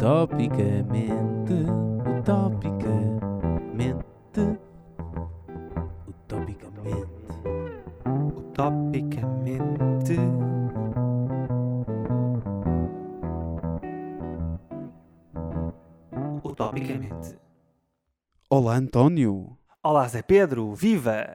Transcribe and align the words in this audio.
Utopicamente, 0.00 1.52
utopicamente, 2.18 4.00
utopicamente. 6.08 7.04
Utopicamente. 8.34 10.16
Utopicamente. 16.42 17.38
Olá, 18.48 18.76
António. 18.76 19.58
Olá, 19.82 20.08
Zé 20.08 20.22
Pedro, 20.22 20.74
viva! 20.74 21.26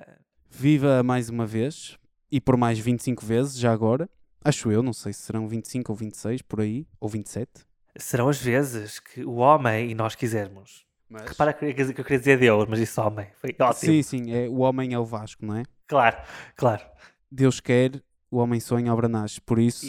Viva 0.49 1.03
mais 1.03 1.29
uma 1.29 1.45
vez 1.45 1.99
e 2.31 2.41
por 2.41 2.57
mais 2.57 2.79
25 2.79 3.23
vezes, 3.23 3.59
já 3.59 3.71
agora. 3.71 4.09
Acho 4.43 4.71
eu, 4.71 4.81
não 4.81 4.91
sei 4.91 5.13
se 5.13 5.21
serão 5.21 5.47
25 5.47 5.91
ou 5.91 5.95
26 5.95 6.41
por 6.41 6.61
aí, 6.61 6.87
ou 6.99 7.07
27. 7.07 7.63
Serão 7.97 8.27
as 8.27 8.41
vezes 8.41 8.99
que 8.99 9.23
o 9.23 9.35
homem 9.35 9.91
e 9.91 9.95
nós 9.95 10.15
quisermos. 10.15 10.85
Mas... 11.09 11.29
Repara 11.29 11.53
que 11.53 11.73
que 11.73 11.81
eu 11.81 12.03
queria 12.03 12.19
dizer 12.19 12.37
Deus, 12.37 12.65
mas 12.67 12.79
isso 12.79 12.99
homem. 13.01 13.27
Foi 13.39 13.55
ótimo. 13.59 13.93
Sim, 13.93 14.03
sim, 14.03 14.33
é, 14.33 14.49
o 14.49 14.59
homem 14.59 14.93
é 14.93 14.99
o 14.99 15.05
Vasco, 15.05 15.45
não 15.45 15.55
é? 15.55 15.63
Claro, 15.87 16.17
claro. 16.55 16.83
Deus 17.31 17.59
quer, 17.59 18.01
o 18.29 18.37
homem 18.37 18.59
sonha, 18.59 18.91
a 18.91 18.93
obra 18.93 19.07
nasce. 19.07 19.39
Por 19.39 19.59
isso, 19.59 19.85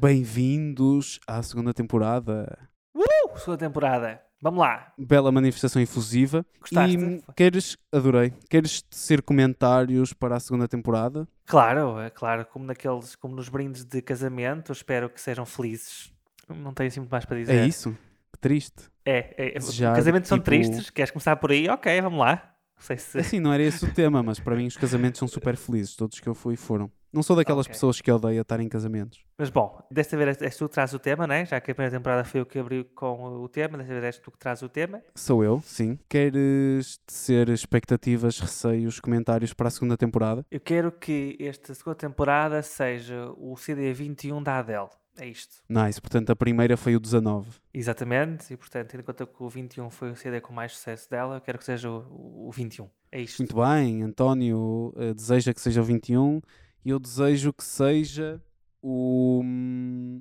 bem-vindos 0.00 1.20
à 1.26 1.42
segunda 1.42 1.72
temporada. 1.72 2.58
Uh, 2.94 3.38
segunda 3.38 3.58
temporada. 3.58 4.20
Vamos 4.40 4.60
lá. 4.60 4.92
Bela 4.98 5.32
manifestação 5.32 5.80
efusiva. 5.80 6.44
Gostaste? 6.60 6.96
E 6.96 7.22
queres, 7.34 7.78
adorei, 7.90 8.32
queres 8.50 8.82
tecer 8.82 9.22
comentários 9.22 10.12
para 10.12 10.36
a 10.36 10.40
segunda 10.40 10.68
temporada? 10.68 11.26
Claro, 11.46 11.98
é 11.98 12.10
claro. 12.10 12.44
Como, 12.46 12.66
naqueles, 12.66 13.16
como 13.16 13.34
nos 13.34 13.48
brindes 13.48 13.84
de 13.84 14.02
casamento, 14.02 14.70
espero 14.70 15.08
que 15.08 15.20
sejam 15.20 15.46
felizes. 15.46 16.13
Não 16.48 16.72
tenho 16.74 16.88
assim 16.88 17.00
muito 17.00 17.10
mais 17.10 17.24
para 17.24 17.38
dizer. 17.38 17.54
É 17.54 17.66
isso? 17.66 17.96
Que 18.32 18.38
triste. 18.38 18.84
É, 19.04 19.34
é. 19.36 19.58
Desejar, 19.58 19.94
Casamentos 19.94 20.28
são 20.28 20.38
tipo- 20.38 20.46
tristes. 20.46 20.90
Queres 20.90 21.10
começar 21.10 21.36
por 21.36 21.50
aí? 21.52 21.68
Ok, 21.68 22.00
vamos 22.00 22.18
lá. 22.18 22.50
Não 22.90 22.96
se. 22.98 23.18
Assim, 23.18 23.40
não 23.40 23.52
era 23.52 23.62
esse 23.62 23.84
o 23.84 23.92
tema, 23.94 24.22
mas 24.22 24.38
para 24.40 24.56
mim 24.56 24.66
os 24.66 24.76
casamentos 24.76 25.18
são 25.18 25.28
super 25.28 25.56
felizes. 25.56 25.94
Todos 25.96 26.20
que 26.20 26.28
eu 26.28 26.34
fui 26.34 26.56
foram. 26.56 26.90
Não 27.12 27.22
sou 27.22 27.36
daquelas 27.36 27.64
Ok. 27.66 27.74
pessoas 27.74 28.00
que 28.00 28.10
odeiam 28.10 28.42
estar 28.42 28.58
em 28.58 28.68
casamentos. 28.68 29.24
Mas 29.38 29.48
bom, 29.48 29.80
desta 29.88 30.16
vez 30.16 30.42
és 30.42 30.56
tu 30.56 30.68
que 30.68 30.74
traz 30.74 30.92
o 30.92 30.98
tema, 30.98 31.28
né? 31.28 31.46
Já 31.46 31.60
que 31.60 31.70
a 31.70 31.74
primeira 31.74 31.96
temporada 31.96 32.24
foi 32.24 32.40
eu 32.40 32.46
que 32.46 32.58
abri 32.58 32.82
com 32.92 33.22
o 33.40 33.48
tema, 33.48 33.78
desta 33.78 33.92
vez 33.92 34.04
és 34.04 34.18
tu 34.18 34.32
que 34.32 34.38
traz 34.38 34.60
o 34.62 34.68
tema. 34.68 35.00
Sou 35.14 35.44
eu, 35.44 35.60
sim. 35.64 35.96
Queres 36.08 36.96
tecer 37.06 37.48
expectativas, 37.50 38.40
receios, 38.40 38.98
comentários 38.98 39.54
para 39.54 39.68
a 39.68 39.70
segunda 39.70 39.96
temporada? 39.96 40.44
Eu 40.50 40.58
quero 40.60 40.90
que 40.90 41.36
esta 41.38 41.72
segunda 41.72 41.94
temporada 41.96 42.60
seja 42.62 43.30
o 43.36 43.56
CD 43.56 43.92
21 43.92 44.42
da 44.42 44.58
Adele. 44.58 44.88
É 45.16 45.26
isto. 45.28 45.56
Nice. 45.68 46.00
Portanto, 46.00 46.30
a 46.30 46.36
primeira 46.36 46.76
foi 46.76 46.96
o 46.96 47.00
19. 47.00 47.48
Exatamente, 47.72 48.52
e 48.52 48.56
portanto, 48.56 48.88
tendo 48.90 49.00
em 49.00 49.04
conta 49.04 49.26
que 49.26 49.42
o 49.42 49.48
21 49.48 49.90
foi 49.90 50.10
o 50.10 50.16
CD 50.16 50.40
com 50.40 50.52
mais 50.52 50.72
sucesso 50.72 51.08
dela, 51.08 51.36
eu 51.36 51.40
quero 51.40 51.58
que 51.58 51.64
seja 51.64 51.88
o, 51.90 52.48
o 52.48 52.50
21. 52.52 52.88
É 53.12 53.20
isto. 53.20 53.38
Muito 53.38 53.54
bem, 53.54 54.02
António 54.02 54.92
eh, 54.96 55.14
deseja 55.14 55.54
que 55.54 55.60
seja 55.60 55.80
o 55.80 55.84
21 55.84 56.40
e 56.84 56.90
eu 56.90 56.98
desejo 56.98 57.52
que 57.52 57.62
seja 57.62 58.42
o. 58.82 59.40
hum, 59.44 60.20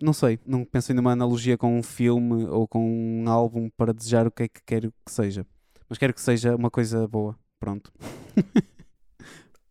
Não 0.00 0.12
sei, 0.12 0.38
não 0.46 0.64
pensei 0.64 0.94
numa 0.94 1.10
analogia 1.12 1.58
com 1.58 1.76
um 1.76 1.82
filme 1.82 2.44
ou 2.46 2.68
com 2.68 2.80
um 2.88 3.28
álbum 3.28 3.68
para 3.76 3.92
desejar 3.92 4.26
o 4.26 4.30
que 4.30 4.44
é 4.44 4.48
que 4.48 4.62
quero 4.64 4.92
que 5.04 5.10
seja. 5.12 5.44
Mas 5.88 5.98
quero 5.98 6.14
que 6.14 6.20
seja 6.20 6.54
uma 6.54 6.70
coisa 6.70 7.06
boa. 7.08 7.36
Pronto. 7.58 7.92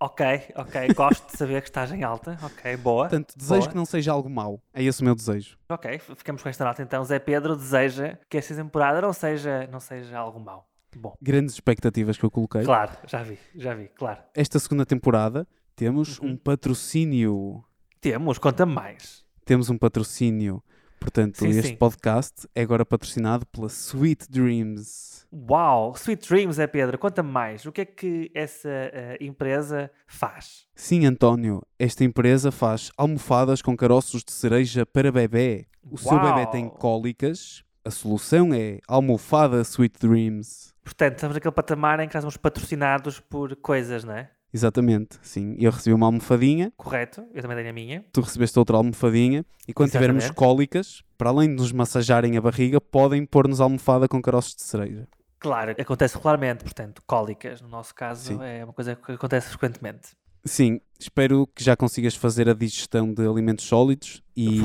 Ok, 0.02 0.26
ok, 0.56 0.94
gosto 0.96 1.30
de 1.30 1.38
saber 1.38 1.62
que 1.62 1.68
estás 1.68 1.92
em 1.92 2.04
alta. 2.04 2.38
Ok, 2.42 2.78
boa. 2.78 3.10
Portanto, 3.10 3.34
desejo 3.36 3.60
Boa. 3.62 3.70
que 3.70 3.76
não 3.76 3.86
seja 3.86 4.12
algo 4.14 4.30
mau. 4.30 4.62
É 4.74 4.82
esse 4.82 5.02
o 5.02 5.06
meu 5.06 5.14
desejo. 5.14 5.58
Ok, 5.70 6.00
ficamos 6.00 6.42
com 6.42 6.48
esta 6.48 6.64
nota 6.64 6.82
então. 6.82 7.04
Zé 7.04 7.20
Pedro 7.20 7.54
deseja 7.56 8.18
que 8.30 8.38
esta 8.38 8.56
temporada 8.56 9.02
não 9.02 9.12
seja, 9.12 9.68
não 9.70 9.80
seja 9.82 10.18
algo 10.18 10.40
mau. 10.40 10.70
Bom, 10.96 11.14
Grandes 11.22 11.54
expectativas 11.56 12.18
que 12.18 12.24
eu 12.24 12.32
coloquei. 12.32 12.64
claro, 12.64 12.92
já 13.06 13.22
vi, 13.24 13.38
já 13.54 13.76
vi, 13.76 13.90
claro. 13.90 14.22
Esta 14.34 14.58
segunda 14.58 14.86
temporada 14.86 15.46
temos 15.76 16.18
Uhum. 16.20 16.30
um 16.30 16.38
patrocínio. 16.38 17.64
Temos, 18.02 18.38
conta 18.38 18.66
mais. 18.66 19.26
Temos 19.44 19.70
um 19.70 19.78
patrocínio. 19.78 20.64
Portanto, 21.10 21.40
Sim, 21.40 21.50
este 21.50 21.70
sim. 21.70 21.76
podcast 21.76 22.48
é 22.54 22.62
agora 22.62 22.86
patrocinado 22.86 23.44
pela 23.48 23.66
Sweet 23.66 24.30
Dreams. 24.30 25.26
Uau, 25.34 25.96
Sweet 25.96 26.30
Dreams, 26.30 26.58
Zé 26.58 26.68
Pedro, 26.68 27.00
conta 27.00 27.24
mais. 27.24 27.66
O 27.66 27.72
que 27.72 27.82
é 27.82 27.86
que 27.86 28.32
essa 28.36 28.70
eh, 28.70 29.18
empresa 29.20 29.90
faz? 30.06 30.68
Sim, 30.76 31.08
António, 31.08 31.64
esta 31.80 32.04
empresa 32.04 32.52
faz 32.52 32.92
almofadas 32.96 33.60
com 33.60 33.76
caroços 33.76 34.24
de 34.24 34.32
cereja 34.32 34.86
para 34.86 35.12
bebê. 35.12 35.66
O 35.90 35.98
seu 35.98 36.20
bebê 36.20 36.46
tem 36.46 36.66
Uau. 36.66 36.76
cólicas. 36.76 37.64
A 37.84 37.90
solução 37.90 38.54
é 38.54 38.78
almofada 38.88 39.62
Sweet 39.62 39.98
Dreams. 40.00 40.76
Portanto, 40.84 41.14
estamos 41.16 41.34
naquele 41.34 41.54
patamar 41.56 42.00
em 42.02 42.08
que 42.08 42.14
nós 42.14 42.22
somos 42.22 42.38
patrocinados 42.38 43.20
por 43.20 43.56
coisas, 43.56 44.04
não 44.04 44.14
é? 44.14 44.30
Exatamente, 44.54 45.20
sim. 45.22 45.56
Eu 45.60 45.72
recebi 45.72 45.94
uma 45.94 46.08
almofadinha, 46.08 46.74
Correto? 46.76 47.24
Eu 47.34 47.42
também 47.42 47.58
tenho 47.58 47.70
a 47.70 47.74
minha. 47.74 48.06
tu 48.12 48.22
recebeste 48.22 48.58
outra 48.58 48.78
almofadinha 48.78 49.46
e 49.68 49.74
quando 49.74 49.92
tivermos 49.92 50.24
Exatamente. 50.24 50.38
cólicas, 50.38 51.04
para 51.18 51.30
além 51.30 51.50
de 51.50 51.56
nos 51.56 51.72
massajarem 51.72 52.36
a 52.36 52.42
barriga, 52.42 52.82
podem 52.82 53.26
pôr-nos 53.26 53.62
almofada 53.62 54.08
com 54.08 54.22
caroços 54.22 54.56
de 54.56 54.64
cereja. 54.64 55.08
Claro, 55.40 55.76
acontece 55.80 56.16
regularmente, 56.16 56.64
portanto, 56.64 57.02
cólicas, 57.06 57.62
no 57.62 57.70
nosso 57.70 57.94
caso, 57.96 58.34
Sim. 58.34 58.40
é 58.44 58.64
uma 58.66 58.74
coisa 58.74 58.96
que 58.96 59.12
acontece 59.12 59.50
frequentemente. 59.50 60.10
Sim, 60.44 60.82
espero 61.00 61.48
que 61.48 61.64
já 61.64 61.76
consigas 61.76 62.16
fazer 62.16 62.50
a 62.50 62.54
digestão 62.54 63.14
de 63.14 63.26
alimentos 63.28 63.66
sólidos 63.66 64.24
e. 64.36 64.62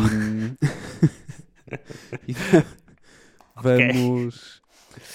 e 2.27 2.35
vamos. 3.57 4.63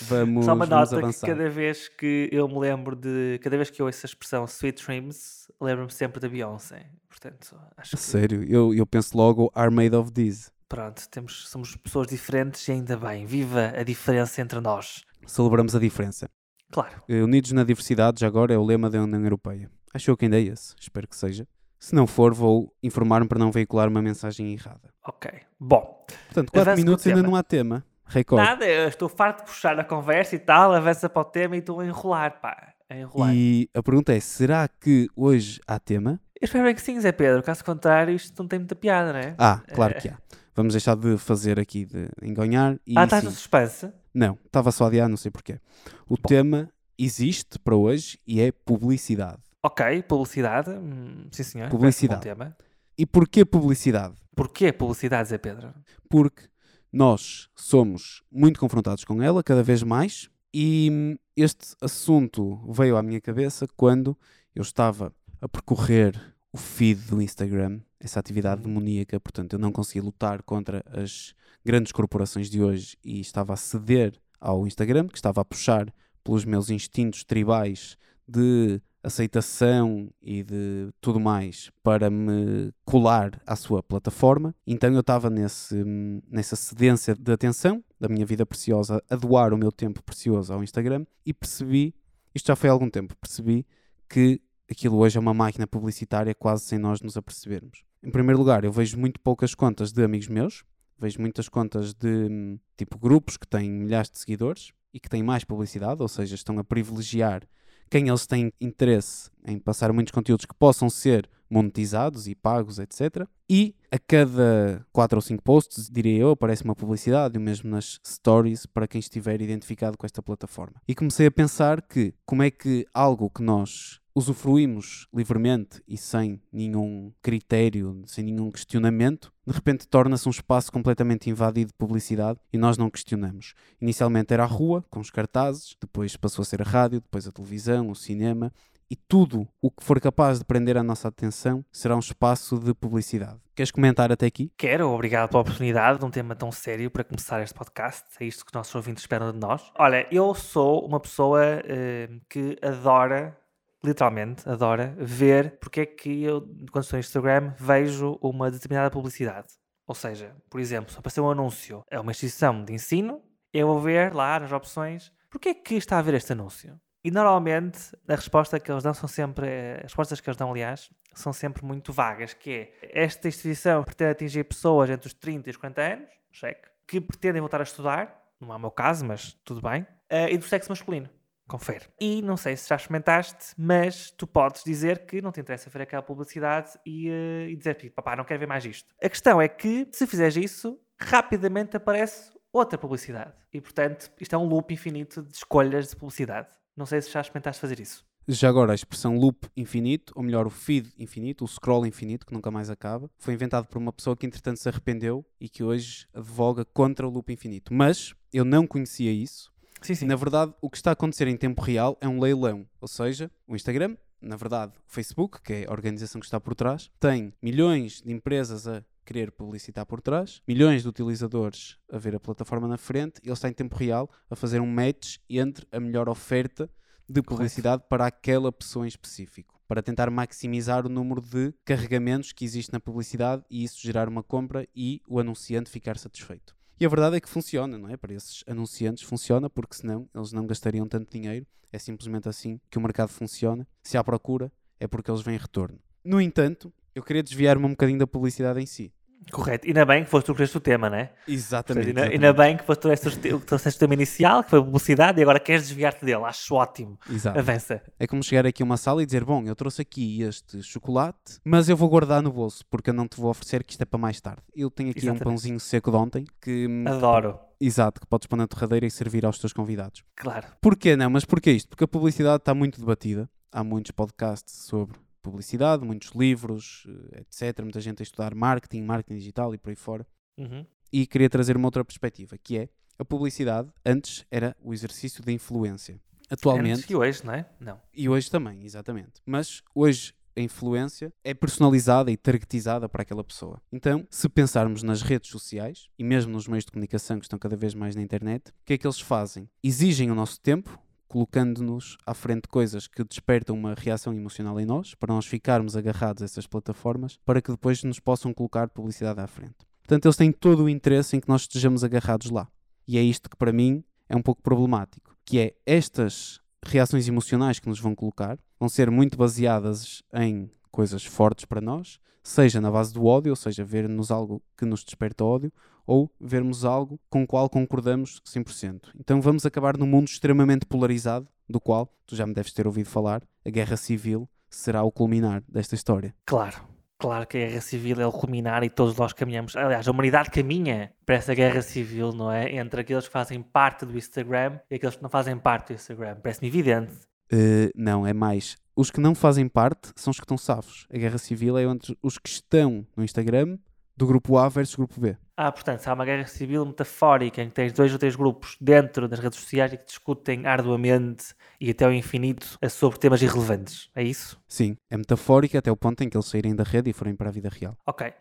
Vamos, 0.04 0.46
Só 0.46 0.54
uma 0.54 0.66
vamos 0.66 0.70
nota 0.70 0.90
que 0.90 0.96
avançar. 1.04 1.28
cada 1.28 1.50
vez 1.50 1.88
que 1.88 2.30
eu 2.32 2.48
me 2.48 2.60
lembro 2.60 2.96
de. 2.96 3.40
Cada 3.42 3.58
vez 3.58 3.70
que 3.70 3.82
eu 3.82 3.86
ouço 3.86 4.06
a 4.06 4.08
expressão 4.08 4.46
Sweet 4.46 4.84
Dreams, 4.86 5.52
lembro-me 5.62 5.92
sempre 5.92 6.20
da 6.20 6.28
Beyoncé. 6.30 6.86
Portanto, 7.08 7.56
acho 7.78 7.92
que. 7.92 8.02
Sério, 8.02 8.44
eu, 8.44 8.74
eu 8.74 8.86
penso 8.86 9.18
logo 9.18 9.52
are 9.54 9.72
made 9.74 9.96
of 9.96 10.12
this. 10.12 10.52
Pronto, 10.68 11.08
temos, 11.10 11.50
somos 11.50 11.76
pessoas 11.76 12.08
diferentes 12.08 12.68
e 12.68 12.72
ainda 12.72 12.96
bem. 12.96 13.26
Viva 13.26 13.74
a 13.76 13.84
diferença 13.84 14.42
entre 14.42 14.60
nós. 14.60 15.04
Celebramos 15.26 15.76
a 15.76 15.80
diferença. 15.80 16.30
Claro. 16.72 17.02
Eh, 17.10 17.24
Unidos 17.24 17.52
na 17.52 17.64
diversidade, 17.64 18.22
já 18.22 18.28
agora 18.28 18.54
é 18.54 18.58
o 18.58 18.64
lema 18.64 18.90
da 18.90 19.02
União 19.02 19.24
Europeia. 19.24 19.70
Acho 19.94 20.12
eu 20.12 20.18
que 20.18 20.26
ainda 20.26 20.38
é 20.38 20.42
esse, 20.42 20.76
espero 20.80 21.08
que 21.08 21.16
seja. 21.16 21.48
Se 21.80 21.96
não 21.96 22.06
for, 22.06 22.34
vou 22.34 22.72
informar-me 22.84 23.28
para 23.28 23.40
não 23.40 23.52
veicular 23.52 23.88
uma 23.88 24.02
mensagem 24.02 24.52
errada. 24.54 24.94
Ok. 25.08 25.32
Bom, 25.60 26.06
Portanto, 26.26 26.52
4 26.52 26.62
Avança 26.62 26.76
com 26.76 26.82
o 26.82 26.86
minutos 26.86 27.08
ainda 27.08 27.24
não 27.24 27.36
há 27.36 27.42
tema. 27.42 27.84
Recorde. 28.10 28.46
nada, 28.46 28.66
eu 28.66 28.88
estou 28.90 29.08
farto 29.08 29.40
de 29.40 29.46
puxar 29.52 29.80
a 29.80 29.84
conversa 29.84 30.36
e 30.36 30.40
tal, 30.40 30.74
avança 30.74 31.08
para 31.10 31.22
o 31.22 31.26
tema 31.26 31.56
e 31.56 31.60
estou 31.60 31.80
a 31.80 31.86
enrolar, 31.86 32.42
pá. 32.42 32.74
A 32.90 32.96
enrolar. 32.98 33.34
E 33.34 33.70
a 33.74 33.82
pergunta 33.84 34.14
é: 34.14 34.20
será 34.20 34.68
que 34.68 35.08
hoje 35.16 35.62
há 35.68 35.80
tema? 35.80 36.20
Eu 36.42 36.46
espero 36.46 36.64
bem 36.66 36.74
que 36.76 36.82
sim, 36.82 37.00
Zé 37.00 37.12
Pedro. 37.12 37.44
Caso 37.44 37.64
contrário, 37.64 38.14
isto 38.16 38.42
não 38.42 38.48
tem 38.48 38.60
muita 38.60 38.76
piada, 38.76 39.14
não 39.14 39.20
é? 39.20 39.36
Ah, 39.38 39.62
claro 39.74 39.94
Eh. 39.96 40.00
que 40.02 40.10
há. 40.10 40.18
Vamos 40.56 40.74
deixar 40.74 40.96
de 40.96 41.18
fazer 41.18 41.60
aqui 41.60 41.86
de 41.86 42.10
enganhar 42.22 42.78
e 42.86 42.98
ah, 42.98 43.04
estás 43.04 43.24
no 43.24 43.32
suspense? 43.32 43.92
Não, 44.14 44.38
estava 44.46 44.72
só 44.72 44.86
a 44.86 44.88
adiar, 44.88 45.08
não 45.08 45.16
sei 45.18 45.30
porquê. 45.32 45.60
O 46.08 46.18
tema 46.18 46.70
existe 46.98 47.58
para 47.60 47.76
hoje 47.76 48.20
e 48.28 48.42
é 48.42 48.52
publicidade. 48.52 49.38
Ok, 49.64 50.02
publicidade. 50.04 50.70
Hum, 50.72 51.28
sim, 51.32 51.44
senhor. 51.44 51.70
Publicidade. 51.70 52.30
um 52.30 52.36
bom. 52.36 52.52
E 52.98 53.06
porquê 53.06 53.46
publicidade? 53.46 54.16
Porquê 54.36 54.72
publicidade, 54.74 55.30
Zé 55.30 55.38
Pedro? 55.38 55.74
Porque 56.10 56.44
nós 56.92 57.50
somos 57.56 58.24
muito 58.32 58.60
confrontados 58.60 59.04
com 59.04 59.22
ela 59.22 59.44
cada 59.44 59.64
vez 59.64 59.84
mais 59.84 60.30
e 60.54 60.90
hum, 60.92 61.16
este 61.36 61.76
assunto 61.82 62.60
veio 62.72 62.98
à 62.98 63.04
minha 63.04 63.22
cabeça 63.22 63.68
quando 63.76 64.18
eu 64.56 64.62
estava 64.62 65.14
a 65.40 65.48
percorrer 65.48 66.36
o 66.52 66.58
feed 66.58 67.02
do 67.02 67.22
Instagram, 67.22 67.80
essa 68.00 68.20
atividade 68.20 68.64
demoníaca, 68.64 69.20
portanto 69.20 69.54
eu 69.54 69.60
não 69.60 69.72
conseguia 69.72 70.02
lutar 70.02 70.42
contra 70.42 70.84
as 70.88 71.36
grandes 71.64 71.92
corporações 71.92 72.50
de 72.50 72.62
hoje 72.62 72.98
e 73.04 73.20
estava 73.20 73.54
a 73.54 73.58
ceder 73.58 74.20
ao 74.42 74.66
Instagram, 74.66 75.08
que 75.08 75.18
estava 75.18 75.42
a 75.42 75.46
puxar 75.46 75.94
pelos 76.24 76.46
meus 76.46 76.70
instintos 76.70 77.24
tribais 77.24 77.98
de 78.28 78.82
aceitação 79.04 80.10
e 80.22 80.44
de 80.44 80.90
tudo 81.00 81.20
mais 81.20 81.72
para 81.82 82.10
me 82.10 82.72
colar 82.84 83.42
à 83.46 83.56
sua 83.56 83.82
plataforma. 83.82 84.54
Então 84.68 84.94
eu 84.94 85.00
estava 85.00 85.30
nessa 85.30 86.56
cedência 86.56 87.16
de 87.16 87.32
atenção 87.32 87.84
da 88.00 88.10
minha 88.10 88.26
vida 88.26 88.46
preciosa, 88.46 89.02
a 89.10 89.16
doar 89.16 89.54
o 89.54 89.58
meu 89.58 89.72
tempo 89.72 90.04
precioso 90.04 90.54
ao 90.54 90.64
Instagram 90.64 91.06
e 91.26 91.34
percebi, 91.34 91.96
isto 92.34 92.48
já 92.48 92.56
foi 92.56 92.70
há 92.70 92.74
algum 92.74 92.90
tempo, 92.90 93.16
percebi 93.18 93.66
que 94.08 94.42
aquilo 94.70 94.98
hoje 94.98 95.18
é 95.18 95.20
uma 95.20 95.34
máquina 95.34 95.66
publicitária 95.66 96.36
quase 96.36 96.66
sem 96.66 96.78
nós 96.78 97.02
nos 97.02 97.18
apercebermos. 97.18 97.84
Em 98.04 98.12
primeiro 98.12 98.40
lugar, 98.40 98.64
eu 98.64 98.72
vejo 98.72 98.98
muito 98.98 99.20
poucas 99.20 99.56
contas 99.56 99.92
de 99.92 100.04
amigos 100.04 100.28
meus, 100.28 100.64
vejo 100.98 101.20
muitas 101.20 101.50
contas 101.50 101.94
de 101.94 102.60
tipo 102.78 102.98
grupos 102.98 103.38
que 103.38 103.48
têm 103.48 103.70
milhares 103.70 104.10
de 104.10 104.20
seguidores 104.20 104.72
e 104.94 105.00
que 105.00 105.10
têm 105.10 105.24
mais 105.24 105.44
publicidade, 105.44 106.02
ou 106.02 106.08
seja, 106.08 106.36
estão 106.36 106.58
a 106.60 106.64
privilegiar 106.64 107.44
quem 107.90 108.08
eles 108.08 108.28
têm 108.28 108.54
interesse 108.62 109.30
em 109.46 109.58
passar 109.58 109.92
muitos 109.92 110.12
conteúdos 110.12 110.46
que 110.46 110.54
possam 110.54 110.90
ser 110.90 111.30
monetizados 111.50 112.28
e 112.28 112.36
pagos, 112.36 112.78
etc. 112.78 113.28
E 113.50 113.74
a 113.92 113.98
cada 113.98 114.86
4 114.94 115.18
ou 115.18 115.22
5 115.22 115.44
posts, 115.44 115.90
diria 115.90 116.20
eu, 116.20 116.32
aparece 116.32 116.64
uma 116.64 116.76
publicidade, 116.76 117.38
o 117.38 117.42
mesmo 117.42 117.70
nas 117.70 118.00
stories, 118.06 118.66
para 118.68 118.88
quem 118.88 119.00
estiver 119.00 119.42
identificado 119.42 119.98
com 119.98 120.06
esta 120.06 120.22
plataforma. 120.22 120.80
E 120.88 120.94
comecei 120.94 121.26
a 121.26 121.32
pensar 121.32 121.82
que 121.82 122.14
como 122.26 122.44
é 122.44 122.52
que 122.52 122.86
algo 122.94 123.30
que 123.30 123.42
nós 123.42 124.00
usufruímos 124.16 125.08
livremente 125.14 125.82
e 125.88 125.98
sem 125.98 126.42
nenhum 126.52 127.12
critério, 127.22 128.02
sem 128.06 128.26
nenhum 128.26 128.52
questionamento, 128.52 129.32
de 129.46 129.54
repente 129.54 129.88
torna-se 129.88 130.28
um 130.28 130.32
espaço 130.32 130.72
completamente 130.72 131.30
invadido 131.30 131.72
de 131.72 131.78
publicidade 131.78 132.40
e 132.52 132.58
nós 132.58 132.78
não 132.78 132.90
questionamos. 132.90 133.54
Inicialmente 133.82 134.34
era 134.34 134.44
a 134.44 134.48
rua, 134.48 134.84
com 134.90 135.00
os 135.00 135.10
cartazes, 135.10 135.76
depois 135.80 136.16
passou 136.16 136.44
a 136.44 136.46
ser 136.46 136.62
a 136.62 136.66
rádio, 136.66 137.02
depois 137.02 137.28
a 137.28 137.32
televisão, 137.32 137.90
o 137.90 137.96
cinema 137.96 138.52
e 138.92 138.96
tudo 138.96 139.48
o 139.62 139.70
que 139.70 139.84
for 139.84 140.02
capaz 140.02 140.40
de 140.40 140.46
prender 140.46 140.76
a 140.76 140.84
nossa 140.84 141.08
atenção 141.08 141.64
será 141.72 141.96
um 141.96 142.00
espaço 142.00 142.58
de 142.58 142.74
publicidade. 142.74 143.40
Queres 143.56 143.72
comentar 143.72 144.12
até 144.12 144.26
aqui? 144.26 144.52
Quero, 144.58 144.90
obrigado 144.90 145.30
pela 145.30 145.42
oportunidade 145.42 146.00
de 146.00 146.06
um 146.06 146.10
tema 146.10 146.36
tão 146.36 146.52
sério 146.52 146.90
para 146.90 147.04
começar 147.04 147.42
este 147.44 147.54
podcast. 147.54 148.06
É 148.20 148.26
isto 148.26 148.44
que 148.44 148.50
os 148.50 148.54
nossos 148.54 148.74
ouvintes 148.74 149.04
esperam 149.04 149.32
de 149.32 149.38
nós. 149.38 149.72
Olha, 149.78 150.08
eu 150.12 150.34
sou 150.34 150.86
uma 150.86 151.00
pessoa 151.00 151.42
uh, 151.42 152.22
que 152.28 152.58
adora 152.62 153.38
literalmente, 153.84 154.48
adora 154.48 154.96
ver 154.98 155.58
porque 155.60 155.82
é 155.82 155.86
que 155.86 156.24
eu, 156.24 156.42
quando 156.72 156.84
estou 156.84 156.98
no 156.98 157.02
Instagram, 157.02 157.54
vejo 157.58 158.18
uma 158.22 158.52
determinada 158.52 158.90
publicidade. 158.90 159.48
Ou 159.88 159.96
seja, 159.96 160.36
por 160.50 160.60
exemplo, 160.60 160.92
se 160.92 161.00
aparecer 161.00 161.22
um 161.22 161.32
anúncio, 161.32 161.84
é 161.90 162.00
uma 162.00 162.12
instituição 162.12 162.64
de 162.64 162.74
ensino, 162.74 163.22
eu 163.52 163.68
vou 163.68 163.80
ver 163.80 164.14
lá 164.14 164.40
nas 164.40 164.52
opções 164.52 165.12
porque 165.30 165.50
é 165.50 165.54
que 165.54 165.76
está 165.76 165.98
a 165.98 166.02
ver 166.02 166.14
este 166.16 166.34
anúncio. 166.34 166.80
E 167.04 167.10
normalmente 167.12 167.96
a 168.08 168.16
resposta 168.16 168.60
que 168.60 168.72
eles 168.72 168.84
dão 168.84 168.94
são 168.94 169.08
sempre, 169.08 169.48
as 169.78 169.84
respostas 169.84 170.20
que 170.20 170.30
eles 170.30 170.38
dão, 170.38 170.52
aliás, 170.52 170.90
são 171.14 171.32
sempre 171.32 171.64
muito 171.64 171.94
vagas, 171.94 172.34
que 172.34 172.52
é 172.52 173.04
esta 173.04 173.28
instituição 173.28 173.84
pretende 173.84 174.12
atingir 174.12 174.44
pessoas 174.44 174.90
entre 174.90 175.08
os 175.08 175.14
30 175.14 175.50
e 175.50 175.52
os 175.52 175.58
40 175.58 175.82
anos, 175.82 176.10
cheque, 176.32 176.70
que 176.88 177.00
pretendem 177.00 177.42
voltar 177.42 177.62
a 177.62 177.64
estudar, 177.64 178.20
não 178.40 178.54
é 178.54 178.56
o 178.56 178.60
meu 178.60 178.72
caso, 178.72 179.06
mas 179.06 179.34
tudo 179.46 179.62
bem, 179.62 179.84
uh, 179.84 180.30
e 180.30 180.38
do 180.38 180.46
sexo 180.46 180.70
masculino. 180.70 181.10
Confere. 181.50 181.86
E 182.00 182.22
não 182.22 182.38
sei 182.38 182.56
se 182.56 182.70
já 182.70 182.76
experimentaste, 182.76 183.56
mas 183.58 184.12
tu 184.12 184.28
podes 184.28 184.64
dizer 184.64 185.08
que 185.08 185.20
não 185.20 185.32
te 185.32 185.42
interessa 185.42 185.68
ver 185.68 185.82
aquela 185.82 186.04
publicidade 186.04 186.80
e, 186.86 187.10
uh, 187.10 187.50
e 187.50 187.56
dizer, 187.56 187.74
tipo, 187.74 187.96
papá, 187.96 188.16
não 188.16 188.24
quero 188.24 188.40
ver 188.40 188.46
mais 188.46 188.64
isto. 188.64 188.94
A 189.04 189.10
questão 189.10 189.42
é 189.42 189.48
que, 189.48 189.88
se 189.92 190.06
fizeres 190.06 190.36
isso, 190.38 190.80
rapidamente 190.96 191.76
aparece 191.76 192.32
outra 192.54 192.78
publicidade. 192.78 193.34
E, 193.52 193.60
portanto, 193.60 194.12
isto 194.22 194.36
é 194.36 194.38
um 194.38 194.46
loop 194.46 194.72
infinito 194.72 195.24
de 195.24 195.36
escolhas 195.36 195.90
de 195.90 195.96
publicidade. 195.96 196.50
Não 196.78 196.86
sei 196.86 197.02
se 197.02 197.12
já 197.12 197.20
experimentaste 197.20 197.60
fazer 197.60 197.80
isso. 197.80 198.06
Já 198.28 198.48
agora, 198.48 198.72
a 198.72 198.76
expressão 198.76 199.18
loop 199.18 199.48
infinito, 199.58 200.14
ou 200.16 200.22
melhor, 200.22 200.46
o 200.46 200.52
feed 200.52 200.94
infinito, 201.00 201.44
o 201.44 201.48
scroll 201.48 201.84
infinito, 201.88 202.28
que 202.28 202.34
nunca 202.34 202.52
mais 202.52 202.70
acaba, 202.70 203.10
foi 203.18 203.34
inventado 203.34 203.66
por 203.66 203.80
uma 203.80 203.92
pessoa 203.92 204.16
que 204.16 204.28
entretanto 204.28 204.60
se 204.60 204.70
arrependeu 204.70 205.26
e 205.42 205.50
que 205.50 205.64
hoje 205.64 206.06
advoga 206.14 206.64
contra 206.64 207.08
o 207.08 207.10
loop 207.10 207.34
infinito. 207.34 207.74
Mas 207.74 208.14
eu 208.32 208.46
não 208.46 208.68
conhecia 208.68 209.12
isso 209.12 209.52
Sim, 209.82 209.96
sim. 209.96 210.06
Na 210.06 210.16
verdade, 210.16 210.54
o 210.62 210.70
que 210.70 210.78
está 210.78 210.92
a 210.92 210.94
acontecer 210.94 211.28
em 211.28 211.38
tempo 211.38 211.62
real 211.62 211.98
é 212.02 212.08
um 212.08 212.20
leilão. 212.20 212.68
Ou 212.82 212.88
seja, 212.88 213.32
o 213.48 213.56
Instagram, 213.56 213.96
na 214.22 214.36
verdade, 214.36 214.74
o 214.88 214.92
Facebook, 214.92 215.42
que 215.42 215.54
é 215.54 215.66
a 215.68 215.72
organização 215.72 216.20
que 216.20 216.28
está 216.28 216.40
por 216.40 216.56
trás, 216.56 216.92
tem 217.00 217.34
milhões 217.42 218.02
de 218.02 218.12
empresas 218.12 218.68
a 218.68 218.84
querer 219.06 219.32
publicitar 219.32 219.88
por 219.88 220.02
trás, 220.02 220.40
milhões 220.48 220.84
de 220.84 220.88
utilizadores 220.88 221.78
a 221.92 221.98
ver 221.98 222.16
a 222.16 222.20
plataforma 222.20 222.68
na 222.68 222.78
frente, 222.78 223.20
e 223.24 223.28
ele 223.28 223.34
está 223.34 223.50
em 223.50 223.54
tempo 223.54 223.76
real 223.76 224.08
a 224.30 224.36
fazer 224.36 224.60
um 224.60 224.68
match 224.68 225.18
entre 225.28 225.66
a 225.72 225.80
melhor 225.80 226.08
oferta 226.08 226.70
de 227.10 227.24
publicidade 227.24 227.78
Correto. 227.78 227.90
para 227.90 228.06
aquela 228.06 228.52
pessoa 228.52 228.86
em 228.86 228.88
específico, 228.88 229.60
para 229.68 229.82
tentar 229.82 230.12
maximizar 230.12 230.86
o 230.86 230.90
número 230.90 231.22
de 231.22 231.52
carregamentos 231.66 232.32
que 232.32 232.46
existe 232.46 232.72
na 232.72 232.80
publicidade 232.80 233.44
e 233.50 233.64
isso 233.64 233.82
gerar 233.82 234.08
uma 234.08 234.22
compra 234.22 234.68
e 234.76 235.02
o 235.08 235.20
anunciante 235.20 235.72
ficar 235.72 235.98
satisfeito. 235.98 236.59
E 236.80 236.86
a 236.86 236.90
verdade 236.90 237.18
é 237.18 237.20
que 237.20 237.28
funciona, 237.28 237.78
não 237.78 237.90
é? 237.90 237.98
Para 237.98 238.14
esses 238.14 238.44
anunciantes 238.48 239.04
funciona, 239.04 239.50
porque 239.50 239.76
senão 239.76 240.08
eles 240.16 240.32
não 240.32 240.48
gastariam 240.48 240.88
tanto 240.88 241.12
dinheiro. 241.12 241.46
É 241.74 241.78
simplesmente 241.78 242.30
assim 242.30 242.60
que 242.70 242.78
o 242.78 242.82
mercado 242.82 243.10
funciona. 243.10 243.68
Se 243.84 243.98
há 243.98 244.04
procura, 244.04 244.52
é 244.80 244.88
porque 244.88 245.12
eles 245.12 245.22
vêm 245.22 245.38
retorno. 245.38 245.78
No 246.04 246.22
entanto, 246.22 246.74
eu 246.96 247.04
queria 247.04 247.22
desviar-me 247.22 247.66
um 247.66 247.72
bocadinho 247.72 248.00
da 248.00 248.08
publicidade 248.08 248.62
em 248.62 248.66
si. 248.66 248.94
Correto. 249.32 249.68
Ainda 249.68 249.86
bem 249.86 250.04
que 250.04 250.10
foste 250.10 250.26
tu 250.26 250.36
que 250.36 250.44
o 250.44 250.60
tema, 250.60 250.90
não 250.90 250.98
é? 250.98 251.12
Exatamente. 251.28 251.88
Seja, 251.88 252.02
ainda, 252.02 252.14
ainda, 252.14 252.34
bem 252.34 252.58
que 252.58 252.64
foste 252.64 252.82
tu 252.82 253.40
trouxeste 253.42 253.78
o 253.78 253.80
tema 253.80 253.94
inicial, 253.94 254.44
que 254.44 254.50
foi 254.50 254.60
a 254.60 254.64
publicidade, 254.64 255.20
e 255.20 255.22
agora 255.22 255.40
queres 255.40 255.64
desviar-te 255.64 256.04
dele. 256.04 256.24
Acho 256.24 256.56
ótimo. 256.56 256.98
Exato. 257.10 257.38
Avança. 257.38 257.82
É 258.00 258.08
como 258.08 258.24
chegar 258.24 258.46
aqui 258.46 258.64
a 258.64 258.66
uma 258.66 258.78
sala 258.78 259.04
e 259.04 259.06
dizer: 259.06 259.24
Bom, 259.24 259.44
eu 259.44 259.56
trouxe 259.56 259.82
aqui 259.82 260.22
este 260.24 260.64
chocolate, 260.64 261.40
mas 261.44 261.70
eu 261.70 261.78
vou 261.78 261.90
guardar 261.90 262.22
no 262.22 262.32
bolso, 262.32 262.64
porque 262.70 262.90
eu 262.90 262.94
não 262.94 263.08
te 263.08 263.20
vou 263.20 263.30
oferecer 263.30 263.64
que 263.64 263.74
isto 263.74 263.82
é 263.82 263.86
para 263.86 264.00
mais 264.00 264.20
tarde. 264.20 264.42
Eu 264.56 264.70
tenho 264.70 264.90
aqui 264.90 265.00
Exatamente. 265.00 265.22
um 265.22 265.26
pãozinho 265.26 265.60
seco 265.60 265.92
de 265.92 265.98
ontem 265.98 266.26
que. 266.42 266.68
Adoro. 266.88 267.40
Exato, 267.62 268.00
que 268.00 268.08
podes 268.08 268.26
pôr 268.26 268.38
na 268.38 268.48
torradeira 268.48 268.86
e 268.86 268.92
servir 268.92 269.26
aos 269.26 269.38
teus 269.38 269.52
convidados. 269.52 270.04
Claro. 270.16 270.48
Porquê 270.62 270.96
não? 270.96 271.10
Mas 271.10 271.26
porquê 271.26 271.52
isto? 271.52 271.68
Porque 271.68 271.84
a 271.84 271.88
publicidade 271.88 272.38
está 272.38 272.54
muito 272.54 272.80
debatida. 272.80 273.30
Há 273.52 273.64
muitos 273.64 273.92
podcasts 273.92 274.66
sobre 274.66 274.98
publicidade, 275.30 275.86
muitos 275.86 276.10
livros, 276.12 276.86
eh, 277.14 277.22
etc. 277.22 277.62
Muita 277.62 277.80
gente 277.80 278.02
a 278.02 278.04
estudar 278.04 278.36
marketing, 278.36 278.82
marketing 278.84 279.20
digital 279.20 279.54
e 279.54 279.58
por 279.58 279.70
aí 279.70 279.76
fora. 279.76 280.06
Uhum. 280.38 280.66
E 280.92 281.06
queria 281.06 281.30
trazer 281.30 281.56
uma 281.56 281.68
outra 281.68 281.86
perspectiva, 281.86 282.38
que 282.38 282.58
é 282.58 282.70
a 282.98 283.06
publicidade 283.06 283.70
antes 283.86 284.26
era 284.30 284.56
o 284.62 284.74
exercício 284.74 285.24
da 285.24 285.32
influência. 285.32 286.00
Atualmente. 286.30 286.80
Antes 286.80 286.90
e 286.90 286.96
hoje, 286.96 287.26
não 287.26 287.34
é? 287.34 287.46
Não. 287.60 287.80
E 287.94 288.08
hoje 288.08 288.30
também, 288.30 288.64
exatamente. 288.64 289.22
Mas 289.26 289.64
hoje 289.74 290.14
a 290.38 290.42
influência 290.42 291.14
é 291.24 291.34
personalizada 291.34 292.12
e 292.12 292.18
targetizada 292.18 292.88
para 292.88 293.02
aquela 293.02 293.24
pessoa. 293.24 293.62
Então, 293.72 294.08
se 294.10 294.30
pensarmos 294.30 294.84
nas 294.84 295.02
redes 295.02 295.30
sociais 295.30 295.90
e 295.98 296.04
mesmo 296.04 296.32
nos 296.32 296.48
meios 296.48 296.66
de 296.66 296.72
comunicação 296.72 297.20
que 297.20 297.26
estão 297.26 297.40
cada 297.40 297.56
vez 297.56 297.74
mais 297.74 297.96
na 297.96 298.02
internet, 298.02 298.50
o 298.50 298.54
que 298.66 298.74
é 298.74 298.78
que 298.78 298.86
eles 298.86 299.00
fazem? 299.00 299.50
Exigem 299.64 300.12
o 300.12 300.16
nosso 300.16 300.40
tempo, 300.40 300.80
colocando-nos 301.10 301.98
à 302.06 302.14
frente 302.14 302.44
de 302.44 302.50
coisas 302.50 302.88
que 302.88 303.04
despertam 303.04 303.58
uma 303.58 303.74
reação 303.74 304.14
emocional 304.14 304.60
em 304.60 304.66
nós, 304.66 304.94
para 304.94 305.14
nós 305.14 305.26
ficarmos 305.26 305.76
agarrados 305.76 306.22
a 306.22 306.26
essas 306.26 306.48
plataformas, 306.48 307.20
para 307.26 307.42
que 307.42 307.52
depois 307.52 307.84
nos 307.84 308.00
possam 308.00 308.34
colocar 308.34 308.70
publicidade 308.70 309.20
à 309.20 309.28
frente. 309.28 309.58
Portanto, 309.82 310.06
eles 310.06 310.16
têm 310.16 310.32
todo 310.32 310.64
o 310.64 310.70
interesse 310.70 311.18
em 311.18 311.20
que 311.20 311.28
nós 311.28 311.42
estejamos 311.42 311.84
agarrados 311.84 312.30
lá. 312.30 312.48
E 312.88 312.98
é 312.98 313.02
isto 313.02 313.28
que 313.28 313.36
para 313.36 313.52
mim 313.52 313.84
é 314.08 314.16
um 314.16 314.22
pouco 314.22 314.42
problemático, 314.42 315.16
que 315.26 315.40
é 315.40 315.54
estas 315.66 316.40
reações 316.64 317.08
emocionais 317.08 317.60
que 317.60 317.68
nos 317.68 317.80
vão 317.80 317.96
colocar 317.96 318.38
vão 318.60 318.70
ser 318.70 318.92
muito 318.92 319.18
baseadas 319.18 320.04
em 320.14 320.52
coisas 320.72 321.04
fortes 321.04 321.46
para 321.46 321.60
nós, 321.60 322.00
seja 322.30 322.62
na 322.62 322.70
base 322.70 322.94
do 322.94 323.06
ódio, 323.06 323.32
ou 323.32 323.36
seja, 323.36 323.64
ver-nos 323.64 324.12
algo 324.12 324.42
que 324.56 324.66
nos 324.66 324.84
desperta 324.84 325.26
ódio, 325.26 325.52
ou 325.86 326.12
vermos 326.22 326.64
algo 326.64 327.00
com 327.10 327.24
o 327.24 327.28
qual 327.28 327.50
concordamos 327.50 328.22
100%. 328.24 328.92
Então 329.00 329.20
vamos 329.20 329.46
acabar 329.46 329.76
num 329.76 329.88
mundo 329.88 330.08
extremamente 330.08 330.66
polarizado, 330.66 331.28
do 331.50 331.60
qual, 331.60 331.92
tu 332.06 332.16
já 332.16 332.28
me 332.28 332.34
deves 332.34 332.54
ter 332.54 332.68
ouvido 332.68 332.88
falar, 332.88 333.24
a 333.44 333.50
guerra 333.50 333.76
civil 333.76 334.30
será 334.48 334.84
o 334.84 334.92
culminar 334.92 335.44
desta 335.48 335.74
história. 335.74 336.14
Claro. 336.26 336.58
Claro 337.00 337.26
que 337.26 337.38
a 337.38 337.48
guerra 337.48 337.62
civil 337.62 338.02
é 338.02 338.06
o 338.06 338.12
culminar 338.12 338.62
e 338.62 338.70
todos 338.70 338.96
nós 338.96 339.14
caminhamos. 339.14 339.56
Aliás, 339.56 339.88
a 339.88 339.92
humanidade 339.92 340.30
caminha 340.30 340.92
para 341.06 341.16
essa 341.16 341.34
guerra 341.34 341.62
civil, 341.62 342.12
não 342.12 342.30
é? 342.30 342.58
Entre 342.58 342.82
aqueles 342.82 343.08
que 343.08 343.14
fazem 343.14 343.42
parte 343.42 343.86
do 343.86 343.98
Instagram 343.98 344.60
e 344.70 344.76
aqueles 344.76 344.98
que 344.98 345.02
não 345.02 345.10
fazem 345.10 345.38
parte 345.38 345.70
do 345.70 345.76
Instagram. 345.76 346.18
Parece-me 346.22 346.50
evidente. 346.50 346.94
Uh, 347.32 347.72
não, 347.74 348.06
é 348.06 348.14
mais. 348.14 348.58
Os 348.80 348.90
que 348.90 349.02
não 349.02 349.14
fazem 349.14 349.46
parte 349.46 349.92
são 349.94 350.10
os 350.10 350.18
que 350.18 350.24
estão 350.24 350.38
safos. 350.38 350.88
A 350.90 350.98
guerra 350.98 351.18
civil 351.18 351.58
é 351.58 351.64
entre 351.64 351.98
os 352.02 352.18
que 352.18 352.30
estão 352.30 352.88
no 352.96 353.04
Instagram 353.04 353.58
do 353.98 354.08
grupo 354.08 354.38
A 354.38 354.48
versus 354.48 354.74
grupo 354.74 355.02
B. 355.02 355.18
Ah, 355.36 355.52
portanto, 355.52 355.86
há 355.86 355.94
uma 355.94 356.06
guerra 356.06 356.26
civil 356.28 356.66
metafórica 356.66 357.44
em 357.44 357.50
que 357.50 357.56
tens 357.56 357.74
dois 357.74 357.92
ou 357.92 358.00
três 358.00 358.16
grupos 358.16 358.56
dentro 358.62 359.06
das 359.10 359.20
redes 359.20 359.38
sociais 359.38 359.74
e 359.74 359.78
que 359.78 359.86
discutem 359.86 360.48
arduamente 360.48 361.36
e 361.60 361.70
até 361.70 361.84
ao 361.84 361.92
infinito 361.92 362.58
sobre 362.70 362.98
temas 363.00 363.22
irrelevantes. 363.22 363.90
É 363.94 364.02
isso? 364.02 364.42
Sim, 364.48 364.78
é 364.90 364.96
metafórica 364.96 365.60
até 365.60 365.70
o 365.70 365.76
ponto 365.76 366.02
em 366.02 366.08
que 366.08 366.16
eles 366.16 366.28
saírem 366.28 366.56
da 366.56 366.64
rede 366.64 366.90
e 366.90 366.94
forem 366.94 367.18
para 367.18 367.28
a 367.28 367.34
vida 367.34 367.50
real. 367.50 367.76
Ok. 367.86 368.14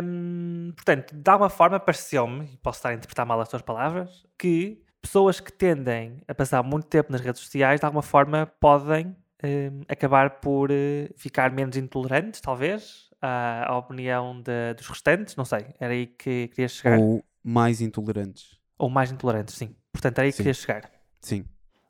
Um, 0.00 0.70
portanto, 0.76 1.12
de 1.12 1.28
alguma 1.28 1.50
forma 1.50 1.80
pareceu-me, 1.80 2.44
e 2.52 2.56
posso 2.58 2.78
estar 2.78 2.90
a 2.90 2.94
interpretar 2.94 3.26
mal 3.26 3.40
as 3.40 3.48
tuas 3.48 3.62
palavras, 3.62 4.24
que 4.38 4.80
pessoas 5.02 5.40
que 5.40 5.52
tendem 5.52 6.22
a 6.28 6.34
passar 6.36 6.62
muito 6.62 6.86
tempo 6.86 7.10
nas 7.10 7.20
redes 7.20 7.40
sociais, 7.40 7.80
de 7.80 7.84
alguma 7.84 8.00
forma, 8.00 8.46
podem 8.60 9.16
um, 9.44 9.82
acabar 9.88 10.40
por 10.40 10.70
uh, 10.70 10.74
ficar 11.16 11.52
menos 11.52 11.76
intolerantes, 11.76 12.40
talvez, 12.40 13.10
à, 13.20 13.70
à 13.70 13.78
opinião 13.78 14.40
de, 14.40 14.74
dos 14.76 14.86
restantes, 14.88 15.36
não 15.36 15.44
sei, 15.44 15.66
era 15.78 15.92
aí 15.92 16.06
que 16.06 16.48
querias 16.48 16.72
chegar. 16.72 16.98
Ou 16.98 17.24
mais 17.42 17.80
intolerantes. 17.80 18.58
Ou 18.78 18.88
mais 18.88 19.12
intolerantes, 19.12 19.54
sim. 19.54 19.74
Portanto, 19.92 20.18
era 20.18 20.26
aí 20.26 20.32
que 20.32 20.38
querias 20.38 20.56
chegar. 20.56 20.90
Sim. 21.20 21.44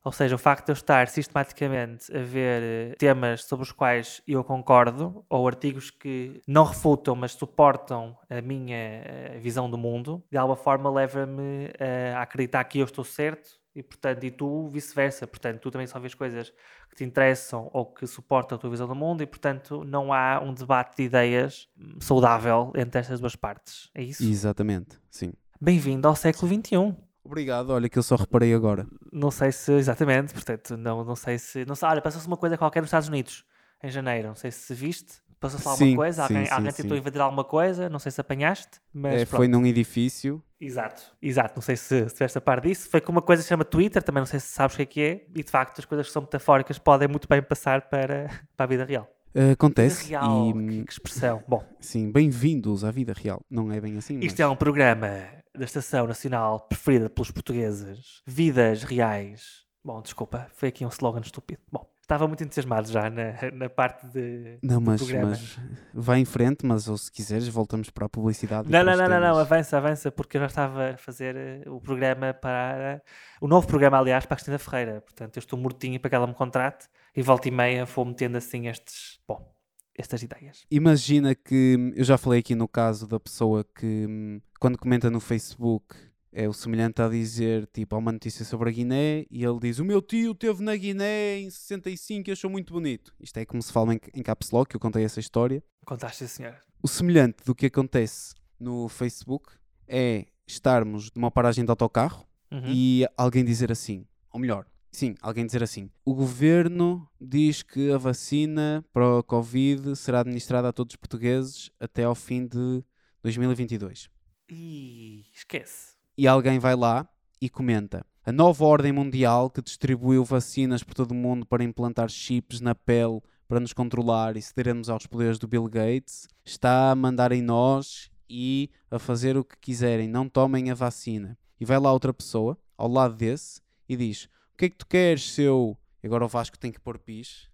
Ou 0.04 0.12
seja, 0.12 0.34
o 0.34 0.38
facto 0.38 0.66
de 0.66 0.72
eu 0.72 0.74
estar 0.74 1.08
sistematicamente 1.08 2.14
a 2.14 2.20
ver 2.20 2.62
eh, 2.62 2.94
temas 2.98 3.44
sobre 3.44 3.62
os 3.62 3.72
quais 3.72 4.20
eu 4.28 4.44
concordo, 4.44 5.24
ou 5.30 5.48
artigos 5.48 5.90
que 5.90 6.42
não 6.46 6.64
refutam, 6.64 7.16
mas 7.16 7.32
suportam 7.32 8.14
a 8.28 8.42
minha 8.42 8.76
eh, 8.76 9.38
visão 9.40 9.70
do 9.70 9.78
mundo, 9.78 10.22
de 10.30 10.36
alguma 10.36 10.56
forma 10.56 10.90
leva-me 10.90 11.70
a 12.12 12.20
acreditar 12.20 12.62
que 12.64 12.80
eu 12.80 12.84
estou 12.84 13.02
certo 13.02 13.63
E, 13.74 13.82
portanto, 13.82 14.22
e 14.24 14.30
tu 14.30 14.68
vice-versa. 14.68 15.26
Portanto, 15.26 15.60
tu 15.60 15.70
também 15.70 15.86
só 15.86 15.98
vês 15.98 16.14
coisas 16.14 16.52
que 16.88 16.96
te 16.96 17.04
interessam 17.04 17.68
ou 17.72 17.86
que 17.86 18.06
suportam 18.06 18.56
a 18.56 18.58
tua 18.58 18.70
visão 18.70 18.86
do 18.86 18.94
mundo 18.94 19.22
e, 19.22 19.26
portanto, 19.26 19.82
não 19.84 20.12
há 20.12 20.40
um 20.40 20.54
debate 20.54 20.96
de 20.98 21.02
ideias 21.04 21.68
saudável 22.00 22.72
entre 22.76 23.00
estas 23.00 23.18
duas 23.18 23.34
partes. 23.34 23.90
É 23.94 24.02
isso? 24.02 24.22
Exatamente, 24.22 24.98
sim. 25.10 25.32
Bem-vindo 25.60 26.06
ao 26.06 26.14
século 26.14 26.52
XXI. 26.52 26.94
Obrigado, 27.24 27.70
olha 27.70 27.88
que 27.88 27.98
eu 27.98 28.02
só 28.02 28.16
reparei 28.16 28.54
agora. 28.54 28.86
Não 29.10 29.30
sei 29.30 29.50
se, 29.50 29.72
exatamente, 29.72 30.32
portanto, 30.34 30.76
não, 30.76 31.02
não 31.04 31.16
sei 31.16 31.38
se. 31.38 31.64
Não 31.64 31.74
sei, 31.74 31.88
olha, 31.88 32.02
passou-se 32.02 32.26
uma 32.26 32.36
coisa 32.36 32.56
qualquer 32.58 32.80
nos 32.80 32.88
Estados 32.88 33.08
Unidos, 33.08 33.44
em 33.82 33.88
janeiro. 33.90 34.28
Não 34.28 34.34
sei 34.34 34.50
se 34.50 34.72
viste. 34.74 35.24
Passou-se 35.40 35.66
alguma 35.68 35.86
Sim, 35.90 35.96
coisa, 35.96 36.26
sim, 36.26 36.34
alguém, 36.34 36.46
sim, 36.46 36.52
alguém 36.52 36.72
tentou 36.72 36.96
invadir 36.96 37.20
alguma 37.20 37.44
coisa, 37.44 37.88
não 37.90 37.98
sei 37.98 38.10
se 38.10 38.18
apanhaste, 38.18 38.80
mas 38.94 39.22
É, 39.22 39.26
foi 39.26 39.46
num 39.46 39.66
edifício. 39.66 40.42
Exato, 40.64 41.02
exato. 41.20 41.52
Não 41.56 41.62
sei 41.62 41.76
se, 41.76 42.08
se 42.08 42.14
tiveste 42.14 42.38
a 42.38 42.40
par 42.40 42.60
disso. 42.60 42.88
Foi 42.88 43.00
com 43.00 43.12
uma 43.12 43.20
coisa 43.20 43.42
que 43.42 43.44
se 43.44 43.48
chama 43.50 43.64
Twitter, 43.64 44.02
também 44.02 44.20
não 44.20 44.26
sei 44.26 44.40
se 44.40 44.48
sabes 44.48 44.74
o 44.74 44.76
que 44.78 44.82
é 44.82 44.86
que 44.86 45.00
é. 45.02 45.26
E 45.34 45.42
de 45.42 45.50
facto, 45.50 45.78
as 45.78 45.84
coisas 45.84 46.06
que 46.06 46.12
são 46.12 46.22
metafóricas 46.22 46.78
podem 46.78 47.06
muito 47.06 47.28
bem 47.28 47.42
passar 47.42 47.82
para, 47.82 48.28
para 48.56 48.64
a 48.64 48.66
vida 48.66 48.84
real. 48.84 49.08
Uh, 49.34 49.52
acontece. 49.52 50.04
Vida 50.04 50.20
real, 50.20 50.48
e, 50.48 50.52
que, 50.52 50.84
que 50.84 50.92
expressão. 50.92 51.42
Bom, 51.46 51.62
sim, 51.80 52.10
bem-vindos 52.10 52.84
à 52.84 52.90
vida 52.90 53.12
real. 53.12 53.42
Não 53.50 53.70
é 53.70 53.80
bem 53.80 53.98
assim, 53.98 54.18
isto 54.20 54.38
mas... 54.38 54.40
é 54.40 54.46
um 54.46 54.56
programa 54.56 55.08
da 55.54 55.64
Estação 55.64 56.06
Nacional 56.06 56.60
preferida 56.60 57.10
pelos 57.10 57.30
portugueses. 57.30 58.22
Vidas 58.26 58.84
reais. 58.84 59.64
Bom, 59.84 60.00
desculpa, 60.00 60.48
foi 60.54 60.70
aqui 60.70 60.84
um 60.86 60.88
slogan 60.88 61.20
estúpido. 61.20 61.60
Bom, 61.70 61.86
estava 62.04 62.28
muito 62.28 62.44
entusiasmado 62.44 62.90
já 62.90 63.10
na, 63.10 63.34
na 63.52 63.68
parte 63.68 64.06
de. 64.06 64.58
Não, 64.62 64.80
mas, 64.80 65.02
programa. 65.02 65.30
mas 65.30 65.58
vai 65.92 66.20
em 66.20 66.24
frente, 66.24 66.64
mas 66.64 66.88
ou 66.88 66.96
se 66.96 67.10
quiseres 67.10 67.48
voltamos 67.48 67.90
para 67.90 68.06
a 68.06 68.08
publicidade. 68.08 68.70
Não, 68.70 68.84
não, 68.84 68.96
não, 68.96 69.08
não, 69.08 69.20
não, 69.20 69.38
avança, 69.38 69.76
avança, 69.76 70.12
porque 70.12 70.36
eu 70.36 70.42
já 70.42 70.46
estava 70.46 70.90
a 70.90 70.96
fazer 70.96 71.34
eh, 71.36 71.62
o 71.66 71.80
programa 71.80 72.32
para. 72.34 73.02
O 73.40 73.48
novo 73.48 73.66
programa, 73.66 73.98
aliás, 73.98 74.26
para 74.26 74.34
a 74.34 74.36
Cristina 74.36 74.58
Ferreira. 74.58 75.00
Portanto, 75.00 75.36
eu 75.36 75.40
estou 75.40 75.58
mortinho 75.58 75.98
para 75.98 76.10
que 76.10 76.14
ela 76.14 76.26
me 76.26 76.34
contrate 76.34 76.88
e 77.16 77.22
volta 77.22 77.48
e 77.48 77.50
meia 77.50 77.84
vou 77.84 78.04
metendo 78.04 78.36
assim 78.36 78.68
estes. 78.68 79.18
Bom, 79.26 79.54
estas 79.96 80.22
ideias. 80.22 80.66
Imagina 80.70 81.34
que 81.34 81.76
hum, 81.78 81.92
eu 81.96 82.04
já 82.04 82.18
falei 82.18 82.40
aqui 82.40 82.54
no 82.54 82.68
caso 82.68 83.06
da 83.06 83.18
pessoa 83.18 83.64
que 83.64 84.06
hum, 84.08 84.40
quando 84.60 84.78
comenta 84.78 85.10
no 85.10 85.20
Facebook 85.20 85.96
é 86.34 86.48
o 86.48 86.52
semelhante 86.52 87.00
a 87.00 87.08
dizer 87.08 87.66
tipo 87.72 87.94
há 87.94 87.98
uma 87.98 88.10
notícia 88.12 88.44
sobre 88.44 88.68
a 88.68 88.72
Guiné 88.72 89.24
e 89.30 89.44
ele 89.44 89.58
diz 89.60 89.78
o 89.78 89.84
meu 89.84 90.02
tio 90.02 90.32
esteve 90.32 90.62
na 90.62 90.74
Guiné 90.76 91.38
em 91.38 91.48
65 91.48 92.28
e 92.28 92.32
achou 92.32 92.50
muito 92.50 92.72
bonito. 92.74 93.14
Isto 93.20 93.38
é 93.38 93.44
como 93.46 93.62
se 93.62 93.72
fala 93.72 93.94
em, 93.94 94.00
em 94.12 94.22
caps 94.22 94.50
lock, 94.50 94.74
eu 94.74 94.80
contei 94.80 95.04
essa 95.04 95.20
história. 95.20 95.62
Contaste, 95.86 96.18
sim, 96.18 96.26
senhora. 96.26 96.60
O 96.82 96.88
semelhante 96.88 97.44
do 97.44 97.54
que 97.54 97.66
acontece 97.66 98.34
no 98.58 98.88
Facebook 98.88 99.52
é 99.86 100.26
estarmos 100.46 101.10
numa 101.14 101.30
paragem 101.30 101.64
de 101.64 101.70
autocarro 101.70 102.26
Uhum. 102.52 102.62
e 102.68 103.04
alguém 103.16 103.44
dizer 103.44 103.72
assim, 103.72 104.06
ou 104.30 104.38
melhor, 104.38 104.64
sim, 104.92 105.16
alguém 105.20 105.44
dizer 105.44 105.62
assim: 105.62 105.90
o 106.04 106.14
governo 106.14 107.08
diz 107.20 107.62
que 107.64 107.90
a 107.90 107.98
vacina 107.98 108.84
para 108.92 109.18
o 109.18 109.22
Covid 109.24 109.96
será 109.96 110.20
administrada 110.20 110.68
a 110.68 110.72
todos 110.72 110.92
os 110.92 110.96
portugueses 110.96 111.70
até 111.80 112.04
ao 112.04 112.14
fim 112.14 112.46
de 112.46 112.84
2022. 113.24 114.08
Ih, 114.48 115.24
esquece. 115.32 115.93
E 116.16 116.28
alguém 116.28 116.58
vai 116.58 116.76
lá 116.76 117.08
e 117.40 117.48
comenta: 117.50 118.04
a 118.24 118.32
nova 118.32 118.64
ordem 118.64 118.92
mundial 118.92 119.50
que 119.50 119.60
distribuiu 119.60 120.24
vacinas 120.24 120.82
por 120.82 120.94
todo 120.94 121.10
o 121.10 121.14
mundo 121.14 121.44
para 121.44 121.64
implantar 121.64 122.08
chips 122.08 122.60
na 122.60 122.74
pele 122.74 123.20
para 123.46 123.60
nos 123.60 123.72
controlar 123.72 124.36
e 124.36 124.42
cedermos 124.42 124.88
aos 124.88 125.06
poderes 125.06 125.38
do 125.38 125.46
Bill 125.46 125.68
Gates 125.68 126.26
está 126.44 126.90
a 126.90 126.94
mandar 126.94 127.30
em 127.32 127.42
nós 127.42 128.10
e 128.28 128.70
a 128.90 128.98
fazer 128.98 129.36
o 129.36 129.44
que 129.44 129.56
quiserem, 129.58 130.08
não 130.08 130.28
tomem 130.28 130.70
a 130.70 130.74
vacina. 130.74 131.36
E 131.60 131.64
vai 131.64 131.78
lá 131.78 131.92
outra 131.92 132.12
pessoa 132.12 132.58
ao 132.76 132.88
lado 132.88 133.14
desse 133.14 133.60
e 133.88 133.96
diz: 133.96 134.24
O 134.24 134.56
que 134.56 134.64
é 134.66 134.70
que 134.70 134.76
tu 134.76 134.86
queres, 134.86 135.30
seu. 135.30 135.76
Agora 136.02 136.24
o 136.24 136.28
Vasco 136.28 136.58
tem 136.58 136.72
que 136.72 136.80
pôr 136.80 136.98
pis. 136.98 137.48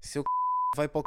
Seu 0.00 0.22
vai 0.76 0.88
para 0.88 1.00
o 1.00 1.04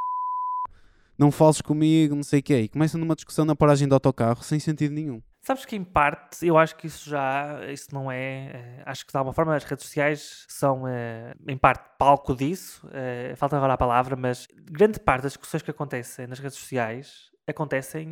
não 1.17 1.31
fales 1.31 1.61
comigo, 1.61 2.15
não 2.15 2.23
sei 2.23 2.39
o 2.39 2.43
quê. 2.43 2.61
E 2.61 2.67
começa 2.67 2.97
numa 2.97 3.15
discussão 3.15 3.45
na 3.45 3.55
paragem 3.55 3.87
do 3.87 3.93
autocarro 3.93 4.43
sem 4.43 4.59
sentido 4.59 4.93
nenhum. 4.93 5.21
Sabes 5.43 5.65
que 5.65 5.75
em 5.75 5.83
parte, 5.83 6.45
eu 6.45 6.55
acho 6.57 6.75
que 6.75 6.85
isso 6.85 7.09
já, 7.09 7.59
isso 7.71 7.87
não 7.93 8.11
é, 8.11 8.51
eh, 8.53 8.83
acho 8.85 9.03
que 9.05 9.11
de 9.11 9.17
alguma 9.17 9.33
forma 9.33 9.55
as 9.55 9.63
redes 9.63 9.85
sociais 9.85 10.45
são 10.47 10.87
eh, 10.87 11.33
em 11.47 11.57
parte 11.57 11.83
palco 11.97 12.35
disso, 12.35 12.87
eh, 12.93 13.33
falta 13.35 13.57
agora 13.57 13.73
a 13.73 13.77
palavra, 13.77 14.15
mas 14.15 14.47
grande 14.69 14.99
parte 14.99 15.23
das 15.23 15.31
discussões 15.31 15.63
que 15.63 15.71
acontecem 15.71 16.27
nas 16.27 16.37
redes 16.37 16.57
sociais 16.59 17.31
acontecem 17.47 18.07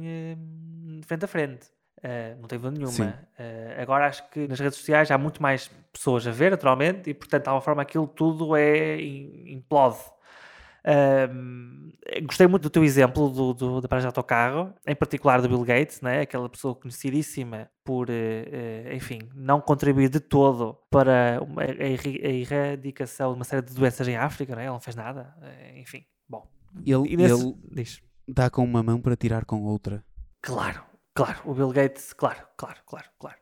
frente 1.06 1.24
a 1.26 1.28
frente. 1.28 1.68
Eh, 2.02 2.36
não 2.40 2.48
tem 2.48 2.58
dúvida 2.58 2.72
nenhuma. 2.80 3.20
Eh, 3.38 3.78
agora 3.80 4.08
acho 4.08 4.28
que 4.32 4.48
nas 4.48 4.60
redes 4.60 4.78
sociais 4.80 5.12
há 5.12 5.18
muito 5.18 5.42
mais 5.42 5.70
pessoas 5.94 6.26
a 6.26 6.32
ver, 6.32 6.50
naturalmente, 6.52 7.10
e 7.10 7.14
portanto, 7.14 7.44
de 7.44 7.50
alguma 7.50 7.62
forma, 7.62 7.82
aquilo 7.84 8.08
tudo 8.08 8.56
é 8.56 9.00
im- 9.00 9.54
implode. 9.54 10.00
Gostei 12.26 12.48
muito 12.48 12.64
do 12.64 12.70
teu 12.70 12.84
exemplo 12.84 13.30
do, 13.30 13.54
do, 13.54 13.82
da 13.82 13.88
paragem 13.88 14.06
de 14.06 14.08
autocarro, 14.08 14.74
em 14.86 14.96
particular 14.96 15.42
do 15.42 15.48
Bill 15.48 15.64
Gates, 15.64 16.02
né? 16.02 16.22
aquela 16.22 16.50
pessoa 16.50 16.74
conhecidíssima 16.74 17.70
por, 17.84 18.10
eh, 18.10 18.86
eh, 18.88 18.96
enfim, 18.96 19.20
não 19.36 19.62
contribuir 19.62 20.10
de 20.10 20.20
todo 20.20 20.78
para 20.90 21.38
a, 21.38 21.62
a 21.62 22.30
erradicação 22.30 23.32
de 23.34 23.36
uma 23.40 23.46
série 23.46 23.62
de 23.62 23.74
doenças 23.74 24.08
em 24.08 24.16
África, 24.18 24.56
né? 24.56 24.64
ele 24.64 24.72
não 24.72 24.80
fez 24.80 24.96
nada, 24.96 25.36
eh, 25.42 25.80
enfim. 25.80 26.04
Bom, 26.28 26.48
Ele, 26.86 27.14
e 27.14 27.18
nesse... 27.18 27.44
ele 27.44 27.56
diz. 27.72 28.02
dá 28.28 28.50
com 28.50 28.64
uma 28.64 28.82
mão 28.82 29.00
para 29.00 29.16
tirar 29.16 29.46
com 29.46 29.64
outra. 29.64 30.04
Claro, 30.42 30.82
claro, 31.14 31.40
o 31.46 31.54
Bill 31.54 31.70
Gates, 31.72 32.14
claro, 32.14 32.42
claro, 32.58 32.80
claro, 32.86 33.08
claro. 33.20 33.38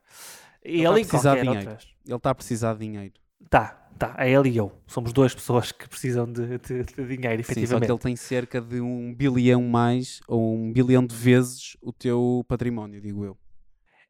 E 0.63 0.81
Ele 0.81 0.87
ele 0.87 0.87
a 0.87 0.99
e 0.99 1.05
precisar 1.05 1.35
de 1.35 1.41
dinheiro. 1.41 1.59
outras. 1.69 1.87
Ele 2.05 2.15
está 2.15 2.29
a 2.29 2.35
precisar 2.35 2.73
de 2.73 2.79
dinheiro. 2.79 3.13
Tá, 3.49 3.86
tá, 3.97 4.15
é 4.17 4.31
ele 4.31 4.49
e 4.49 4.57
eu. 4.57 4.71
Somos 4.87 5.11
duas 5.11 5.33
pessoas 5.33 5.71
que 5.71 5.87
precisam 5.89 6.31
de, 6.31 6.57
de- 6.59 6.83
de 6.83 7.17
dinheiro, 7.17 7.43
Sim, 7.43 7.47
só 7.47 7.51
efetivamente. 7.53 7.85
que 7.87 7.91
ele 7.91 7.99
tem 7.99 8.15
cerca 8.15 8.61
de 8.61 8.79
um 8.79 9.13
bilhão 9.13 9.61
mais 9.63 10.19
ou 10.27 10.55
um 10.55 10.71
bilhão 10.71 11.05
de 11.05 11.15
vezes 11.15 11.75
o 11.81 11.91
teu 11.91 12.45
património, 12.47 13.01
digo 13.01 13.25
eu. 13.25 13.37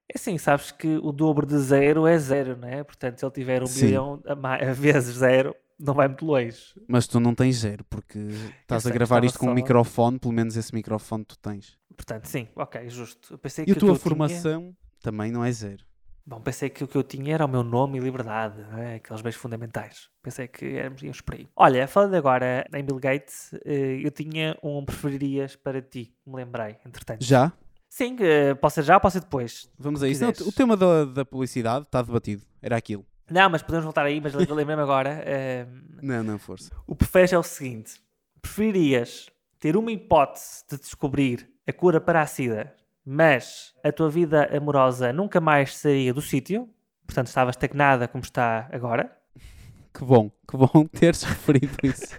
É 0.09 0.13
assim, 0.17 0.37
sabes 0.37 0.71
que 0.71 0.87
o 1.03 1.11
dobro 1.11 1.45
de 1.45 1.57
zero 1.57 2.07
é 2.07 2.17
zero, 2.17 2.55
não 2.57 2.67
é? 2.67 2.83
Portanto, 2.83 3.19
se 3.19 3.25
ele 3.25 3.31
tiver 3.33 3.61
um 3.61 3.65
Sim. 3.67 3.85
bilhão 3.87 4.21
a, 4.25 4.35
ma- 4.35 4.55
a 4.55 4.71
vezes 4.73 5.17
zero, 5.17 5.53
não 5.79 5.93
vai 5.93 6.07
muito 6.07 6.25
longe. 6.25 6.57
Mas 6.87 7.07
tu 7.07 7.19
não 7.19 7.35
tens 7.35 7.57
zero, 7.57 7.83
porque 7.89 8.17
estás 8.61 8.87
a 8.87 8.89
gravar 8.89 9.23
isto 9.25 9.37
com 9.37 9.47
um 9.47 9.49
só- 9.49 9.55
microfone, 9.55 10.17
pelo 10.17 10.33
menos 10.33 10.55
esse 10.55 10.73
microfone 10.73 11.25
tu 11.25 11.37
tens. 11.37 11.77
Portanto, 11.95 12.25
sim, 12.25 12.47
ok, 12.55 12.87
justo. 12.89 13.33
Eu 13.33 13.37
pensei 13.37 13.63
E 13.63 13.65
que 13.65 13.71
a 13.73 13.75
tua 13.75 13.89
eu 13.89 13.93
tinha- 13.93 13.99
formação 14.03 14.73
também 15.01 15.29
não 15.31 15.43
é 15.43 15.51
zero. 15.51 15.83
Bom, 16.29 16.41
pensei 16.41 16.69
que 16.69 16.83
o 16.83 16.87
que 16.89 16.97
eu 16.97 17.03
tinha 17.03 17.33
era 17.35 17.45
o 17.45 17.47
meu 17.47 17.63
nome 17.63 17.97
e 17.97 18.01
liberdade, 18.01 18.61
é? 18.77 18.95
aqueles 18.95 19.21
bens 19.21 19.35
fundamentais. 19.35 20.09
Pensei 20.21 20.45
que 20.45 20.65
éramos 20.75 21.01
íamos 21.01 21.21
por 21.21 21.35
aí. 21.35 21.47
Olha, 21.55 21.87
falando 21.87 22.15
agora 22.15 22.67
em 22.73 22.83
Bill 22.83 22.99
Gates, 22.99 23.53
eh, 23.63 24.01
eu 24.03 24.11
tinha 24.11 24.57
um 24.61 24.83
preferirias 24.83 25.55
para 25.55 25.81
ti, 25.81 26.13
me 26.25 26.35
lembrei, 26.35 26.75
entretanto. 26.85 27.23
Já? 27.23 27.53
Sim, 27.89 28.17
pode 28.59 28.73
ser 28.73 28.83
já, 28.83 28.99
pode 28.99 29.13
ser 29.13 29.21
depois. 29.21 29.71
Vamos 29.79 30.03
a 30.03 30.09
isso. 30.09 30.21
Não, 30.21 30.31
o 30.45 30.51
tema 30.51 30.75
da, 30.75 31.05
da 31.05 31.23
publicidade 31.23 31.85
está 31.85 32.01
debatido. 32.01 32.43
Era 32.61 32.75
aquilo. 32.75 33.05
Não, 33.31 33.49
mas 33.49 33.61
podemos 33.61 33.85
voltar 33.85 34.05
aí, 34.05 34.19
mas 34.19 34.33
lembrei-me 34.33 34.81
agora. 34.81 35.21
eh, 35.25 35.65
Não, 36.01 36.21
não, 36.23 36.37
força. 36.37 36.69
O 36.85 36.93
preferes 36.93 37.31
é 37.31 37.37
o 37.37 37.43
seguinte: 37.43 38.01
preferirias 38.41 39.29
ter 39.59 39.77
uma 39.77 39.91
hipótese 39.91 40.63
de 40.69 40.77
descobrir 40.77 41.49
a 41.65 41.71
cura 41.73 41.99
para 42.01 42.21
a 42.21 42.27
SIDA, 42.27 42.73
mas 43.09 43.73
a 43.81 43.89
tua 43.89 44.09
vida 44.09 44.49
amorosa 44.53 45.13
nunca 45.13 45.39
mais 45.39 45.77
sairia 45.77 46.13
do 46.13 46.21
sítio, 46.21 46.69
portanto 47.05 47.27
estava 47.27 47.51
estagnada 47.51 48.05
como 48.05 48.21
está 48.21 48.67
agora. 48.69 49.15
Que 49.93 50.03
bom, 50.05 50.29
que 50.47 50.55
bom 50.55 50.85
teres 50.93 51.23
referido 51.23 51.75
isso. 51.81 52.13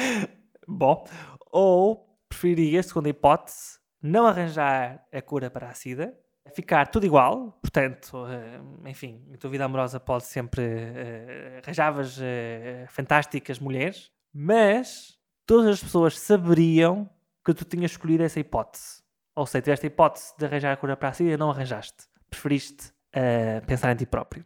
Bom, 0.66 1.04
ou 1.52 2.16
preferirias, 2.26 2.86
segunda 2.86 3.10
hipótese, 3.10 3.78
não 4.00 4.26
arranjar 4.26 5.04
a 5.12 5.20
cura 5.20 5.50
para 5.50 5.68
a 5.68 5.74
SIDA, 5.74 6.14
ficar 6.54 6.86
tudo 6.86 7.04
igual, 7.04 7.58
portanto, 7.60 8.24
eh, 8.26 8.88
enfim, 8.88 9.22
a 9.34 9.36
tua 9.36 9.50
vida 9.50 9.66
amorosa 9.66 10.00
pode 10.00 10.24
sempre. 10.24 10.62
eh, 10.62 11.60
arranjavas 11.62 12.18
eh, 12.22 12.86
fantásticas 12.88 13.58
mulheres, 13.58 14.10
mas 14.32 15.18
todas 15.44 15.66
as 15.66 15.82
pessoas 15.82 16.18
saberiam 16.18 17.10
que 17.44 17.52
tu 17.52 17.66
tinhas 17.66 17.90
escolhido 17.90 18.22
essa 18.22 18.40
hipótese. 18.40 19.02
Ou 19.34 19.46
seja, 19.46 19.62
tiveste 19.62 19.86
a 19.86 19.88
hipótese 19.88 20.32
de 20.38 20.44
arranjar 20.44 20.72
a 20.72 20.76
cura 20.76 20.96
para 20.96 21.08
a 21.08 21.12
SIDA 21.12 21.30
e 21.30 21.36
não 21.36 21.50
arranjaste. 21.50 22.04
Preferiste 22.28 22.92
eh, 23.12 23.60
pensar 23.66 23.92
em 23.92 23.96
ti 23.96 24.06
próprio. 24.06 24.44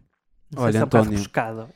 Não 0.50 0.62
Olha, 0.62 0.78
é 0.78 0.80
um 0.80 0.84
António, 0.84 1.18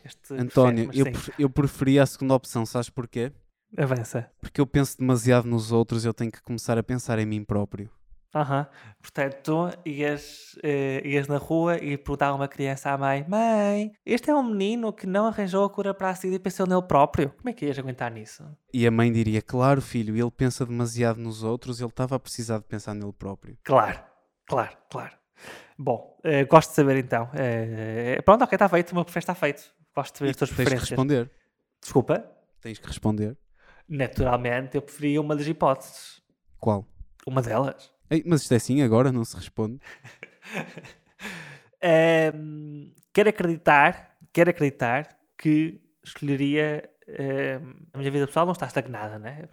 este 0.04 0.34
António, 0.34 0.86
prefere, 0.86 0.86
eu, 0.86 0.86
mas 0.86 0.96
sim, 0.96 1.02
pref- 1.04 1.40
eu 1.40 1.50
preferia 1.50 2.02
a 2.02 2.06
segunda 2.06 2.34
opção, 2.34 2.64
sabes 2.64 2.88
porquê? 2.90 3.32
avança. 3.76 4.30
Porque 4.40 4.60
eu 4.60 4.66
penso 4.66 4.98
demasiado 4.98 5.46
nos 5.46 5.72
outros, 5.72 6.04
eu 6.04 6.14
tenho 6.14 6.30
que 6.30 6.40
começar 6.42 6.78
a 6.78 6.82
pensar 6.82 7.18
em 7.18 7.26
mim 7.26 7.44
próprio. 7.44 7.90
Aham. 8.34 8.66
Portanto, 9.00 9.36
tu 9.42 9.88
ias, 9.88 10.54
eh, 10.62 11.00
ias 11.04 11.26
na 11.28 11.38
rua 11.38 11.78
e 11.78 11.96
perguntava 11.96 12.32
a 12.32 12.34
uma 12.34 12.48
criança 12.48 12.90
à 12.90 12.98
mãe: 12.98 13.24
Mãe, 13.26 13.92
este 14.04 14.30
é 14.30 14.34
um 14.34 14.42
menino 14.42 14.92
que 14.92 15.06
não 15.06 15.26
arranjou 15.26 15.64
a 15.64 15.70
cura 15.70 15.94
para 15.94 16.10
a 16.10 16.14
SIDA 16.14 16.36
e 16.36 16.38
pensou 16.38 16.66
nele 16.66 16.82
próprio. 16.82 17.30
Como 17.30 17.48
é 17.48 17.52
que 17.54 17.64
ias 17.64 17.78
aguentar 17.78 18.12
nisso? 18.12 18.44
E 18.72 18.86
a 18.86 18.90
mãe 18.90 19.10
diria: 19.10 19.40
Claro, 19.40 19.80
filho, 19.80 20.14
ele 20.14 20.30
pensa 20.30 20.66
demasiado 20.66 21.18
nos 21.18 21.42
outros, 21.42 21.80
ele 21.80 21.88
estava 21.88 22.16
a 22.16 22.18
precisar 22.18 22.58
de 22.58 22.64
pensar 22.64 22.92
nele 22.94 23.12
próprio. 23.14 23.56
Claro, 23.64 23.98
claro, 24.46 24.76
claro. 24.90 25.16
Bom, 25.78 26.18
eh, 26.22 26.44
gosto 26.44 26.70
de 26.70 26.74
saber 26.76 26.96
então. 26.96 27.30
Eh, 27.34 28.20
pronto, 28.24 28.44
ok, 28.44 28.56
está 28.56 28.68
feito. 28.68 28.90
O 28.92 28.94
meu 28.94 29.04
prefere 29.04 29.22
está 29.22 29.34
feito. 29.34 29.62
Gosto 29.96 30.18
de 30.18 30.24
ver 30.24 30.30
as 30.30 30.36
tuas 30.36 30.50
Tens 30.50 30.50
que 30.50 30.54
preferências. 30.56 30.90
responder. 30.90 31.30
Desculpa. 31.80 32.24
Tens 32.60 32.78
que 32.78 32.86
responder. 32.86 33.38
Naturalmente, 33.88 34.74
eu 34.76 34.82
preferia 34.82 35.20
uma 35.20 35.34
das 35.34 35.46
hipóteses. 35.46 36.20
Qual? 36.58 36.84
Uma 37.26 37.40
delas. 37.40 37.90
Ei, 38.10 38.22
mas 38.26 38.42
isto 38.42 38.52
é 38.52 38.56
assim 38.56 38.82
agora, 38.82 39.12
não 39.12 39.24
se 39.24 39.36
responde. 39.36 39.78
Ahm, 41.80 42.90
quero 43.12 43.28
acreditar, 43.28 44.16
quero 44.32 44.50
acreditar 44.50 45.16
que 45.36 45.80
escolheria 46.02 46.90
ahm, 47.08 47.86
a 47.92 47.98
minha 47.98 48.10
vida 48.10 48.26
pessoal 48.26 48.46
não 48.46 48.52
está 48.52 48.66
estagnada, 48.66 49.16
né? 49.16 49.48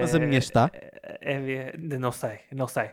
Mas 0.00 0.12
a 0.12 0.18
minha 0.18 0.38
está. 0.38 0.68
É, 0.72 1.72
é, 1.74 1.76
não 1.76 2.10
sei, 2.10 2.40
não 2.50 2.66
sei. 2.66 2.90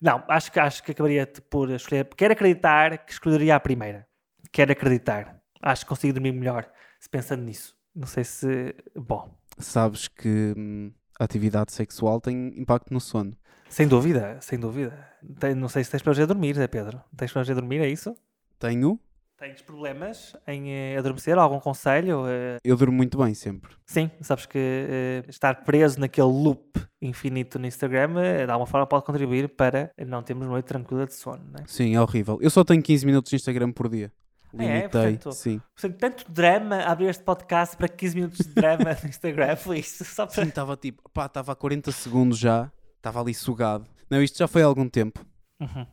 Não, 0.00 0.22
acho 0.28 0.52
que 0.52 0.60
acho 0.60 0.84
que 0.84 0.92
acabaria 0.92 1.26
por 1.50 1.68
escolher. 1.70 2.08
Quero 2.16 2.32
acreditar 2.32 2.98
que 2.98 3.12
escolheria 3.12 3.56
a 3.56 3.60
primeira. 3.60 4.06
Quero 4.52 4.70
acreditar. 4.70 5.42
Acho 5.60 5.84
que 5.84 5.88
consigo 5.88 6.12
dormir 6.12 6.32
melhor 6.32 6.70
se 7.00 7.08
pensando 7.08 7.42
nisso. 7.42 7.76
Não 7.92 8.06
sei 8.06 8.22
se. 8.22 8.76
Bom, 8.94 9.36
Sabes 9.58 10.06
que 10.06 10.54
hum, 10.56 10.92
a 11.18 11.24
atividade 11.24 11.72
sexual 11.72 12.20
tem 12.20 12.52
impacto 12.56 12.92
no 12.92 13.00
sono. 13.00 13.36
Sem 13.68 13.86
dúvida, 13.88 14.38
sem 14.40 14.58
dúvida. 14.58 15.06
Tem- 15.38 15.54
não 15.54 15.68
sei 15.68 15.84
se 15.84 15.90
tens 15.90 16.02
problemas 16.02 16.30
a 16.30 16.32
dormir, 16.32 16.58
é 16.58 16.66
Pedro? 16.66 17.00
Tens 17.16 17.32
problemas 17.32 17.50
a 17.50 17.60
dormir, 17.60 17.80
é 17.80 17.88
isso? 17.88 18.14
Tenho. 18.58 18.98
Tens 19.38 19.62
problemas 19.62 20.34
em 20.48 20.72
eh, 20.72 20.96
adormecer? 20.98 21.38
Algum 21.38 21.60
conselho? 21.60 22.24
Eh, 22.26 22.56
Eu 22.64 22.76
durmo 22.76 22.96
muito 22.96 23.16
bem 23.18 23.34
sempre. 23.34 23.70
sim, 23.86 24.10
sabes 24.20 24.46
que 24.46 24.58
eh, 24.58 25.22
estar 25.28 25.62
preso 25.64 26.00
naquele 26.00 26.26
loop 26.26 26.80
infinito 27.00 27.56
no 27.58 27.66
Instagram, 27.66 28.18
eh, 28.20 28.44
de 28.46 28.50
alguma 28.50 28.66
forma 28.66 28.84
pode 28.86 29.04
contribuir 29.04 29.48
para 29.50 29.92
não 30.06 30.22
termos 30.24 30.44
uma 30.46 30.54
noite 30.54 30.66
tranquila 30.66 31.06
de 31.06 31.14
sono, 31.14 31.44
não 31.52 31.60
é? 31.62 31.64
Sim, 31.68 31.94
é 31.94 32.00
horrível. 32.00 32.38
Eu 32.42 32.50
só 32.50 32.64
tenho 32.64 32.82
15 32.82 33.06
minutos 33.06 33.30
de 33.30 33.36
Instagram 33.36 33.70
por 33.70 33.88
dia. 33.88 34.10
Ah, 34.58 34.64
é? 34.64 34.76
Limitei, 34.78 34.88
Portanto, 35.18 35.32
sim. 35.32 35.60
Portanto, 35.76 35.98
tanto 36.00 36.32
drama 36.32 36.78
abrir 36.82 37.06
este 37.08 37.22
podcast 37.22 37.76
para 37.76 37.86
15 37.86 38.14
minutos 38.16 38.38
de 38.38 38.54
drama 38.54 38.96
no 39.04 39.08
Instagram, 39.08 39.54
foi 39.54 39.78
isso? 39.78 40.04
Só 40.04 40.26
para... 40.26 40.34
Sim, 40.42 40.48
estava 40.48 40.76
tipo, 40.76 41.08
pá, 41.10 41.26
estava 41.26 41.52
a 41.52 41.54
40 41.54 41.92
segundos 41.92 42.38
já, 42.38 42.72
estava 42.98 43.20
ali 43.20 43.32
sugado. 43.34 43.86
Não, 44.10 44.22
isto 44.22 44.38
já 44.38 44.46
foi 44.46 44.62
há 44.62 44.66
algum 44.66 44.88
tempo, 44.88 45.24
Uhum, 45.60 45.86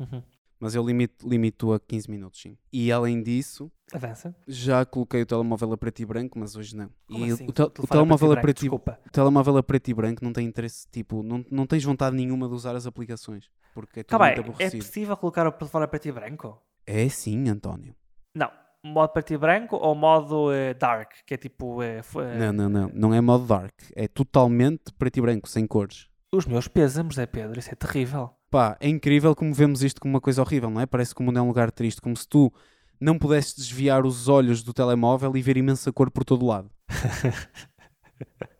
uhum. 0.00 0.22
mas 0.60 0.74
eu 0.74 0.84
limito, 0.86 1.26
limito 1.28 1.72
a 1.72 1.80
15 1.80 2.10
minutos, 2.10 2.40
sim. 2.40 2.56
E 2.72 2.92
além 2.92 3.22
disso, 3.22 3.70
Avança. 3.92 4.34
já 4.46 4.84
coloquei 4.84 5.22
o 5.22 5.26
telemóvel 5.26 5.72
a 5.72 5.76
preto 5.78 6.00
e 6.00 6.04
branco, 6.06 6.38
mas 6.38 6.54
hoje 6.56 6.76
não. 6.76 6.90
Como 7.10 7.24
e 7.24 7.30
assim? 7.30 7.46
o, 7.48 7.52
tel- 7.52 7.72
o 7.78 7.86
telemóvel 7.86 8.28
a 8.28 8.30
branco, 8.34 8.42
preto 8.42 8.58
e 8.58 8.60
Desculpa. 8.62 9.00
o 9.06 9.10
telemóvel 9.10 9.56
a 9.56 9.62
preto 9.62 9.88
e 9.88 9.94
branco 9.94 10.24
não 10.24 10.32
tem 10.32 10.46
interesse, 10.46 10.86
tipo, 10.92 11.22
não, 11.22 11.44
não 11.50 11.66
tens 11.66 11.82
vontade 11.84 12.14
nenhuma 12.14 12.46
de 12.48 12.54
usar 12.54 12.76
as 12.76 12.86
aplicações, 12.86 13.50
porque 13.74 14.00
é 14.00 14.02
tudo 14.04 14.22
aí, 14.22 14.34
muito 14.42 14.60
é 14.62 14.70
possível 14.70 15.16
colocar 15.16 15.46
o 15.46 15.52
telefone 15.52 15.84
a 15.84 15.88
preto 15.88 16.06
e 16.08 16.12
branco? 16.12 16.60
É 16.86 17.08
sim, 17.08 17.48
António. 17.48 17.94
Não. 18.34 18.50
Modo 18.84 19.10
preto 19.12 19.32
e 19.32 19.36
branco 19.38 19.74
ou 19.76 19.96
modo 19.96 20.52
eh, 20.52 20.72
dark, 20.74 21.10
que 21.26 21.34
é 21.34 21.36
tipo... 21.36 21.82
eh, 21.82 22.00
Não, 22.38 22.52
não, 22.52 22.68
não. 22.68 22.90
Não 22.94 23.14
é 23.14 23.20
modo 23.20 23.44
dark. 23.44 23.74
É 23.96 24.06
totalmente 24.06 24.92
preto 24.96 25.16
e 25.16 25.20
branco, 25.22 25.48
sem 25.48 25.66
cores. 25.66 26.06
Os 26.32 26.44
meus 26.44 26.68
pêsames, 26.68 27.18
é 27.18 27.26
Pedro, 27.26 27.58
isso 27.58 27.70
é 27.70 27.74
terrível. 27.74 28.30
Pá, 28.50 28.76
é 28.80 28.88
incrível 28.88 29.34
como 29.34 29.54
vemos 29.54 29.82
isto 29.82 30.00
como 30.00 30.14
uma 30.14 30.20
coisa 30.20 30.42
horrível, 30.42 30.70
não 30.70 30.80
é? 30.80 30.86
Parece 30.86 31.14
que 31.14 31.20
o 31.20 31.24
mundo 31.24 31.38
é 31.38 31.42
um 31.42 31.48
lugar 31.48 31.70
triste, 31.70 32.00
como 32.00 32.16
se 32.16 32.26
tu 32.28 32.52
não 33.00 33.18
pudesses 33.18 33.54
desviar 33.54 34.04
os 34.04 34.28
olhos 34.28 34.62
do 34.62 34.72
telemóvel 34.72 35.36
e 35.36 35.42
ver 35.42 35.56
imensa 35.56 35.92
cor 35.92 36.10
por 36.10 36.24
todo 36.24 36.46
lado. 36.46 36.70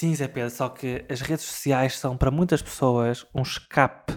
Sim, 0.00 0.14
Zé 0.14 0.28
Pedro, 0.28 0.48
só 0.50 0.68
que 0.68 1.04
as 1.10 1.20
redes 1.20 1.44
sociais 1.44 1.98
são 1.98 2.16
para 2.16 2.30
muitas 2.30 2.62
pessoas 2.62 3.26
um 3.34 3.42
escape 3.42 4.12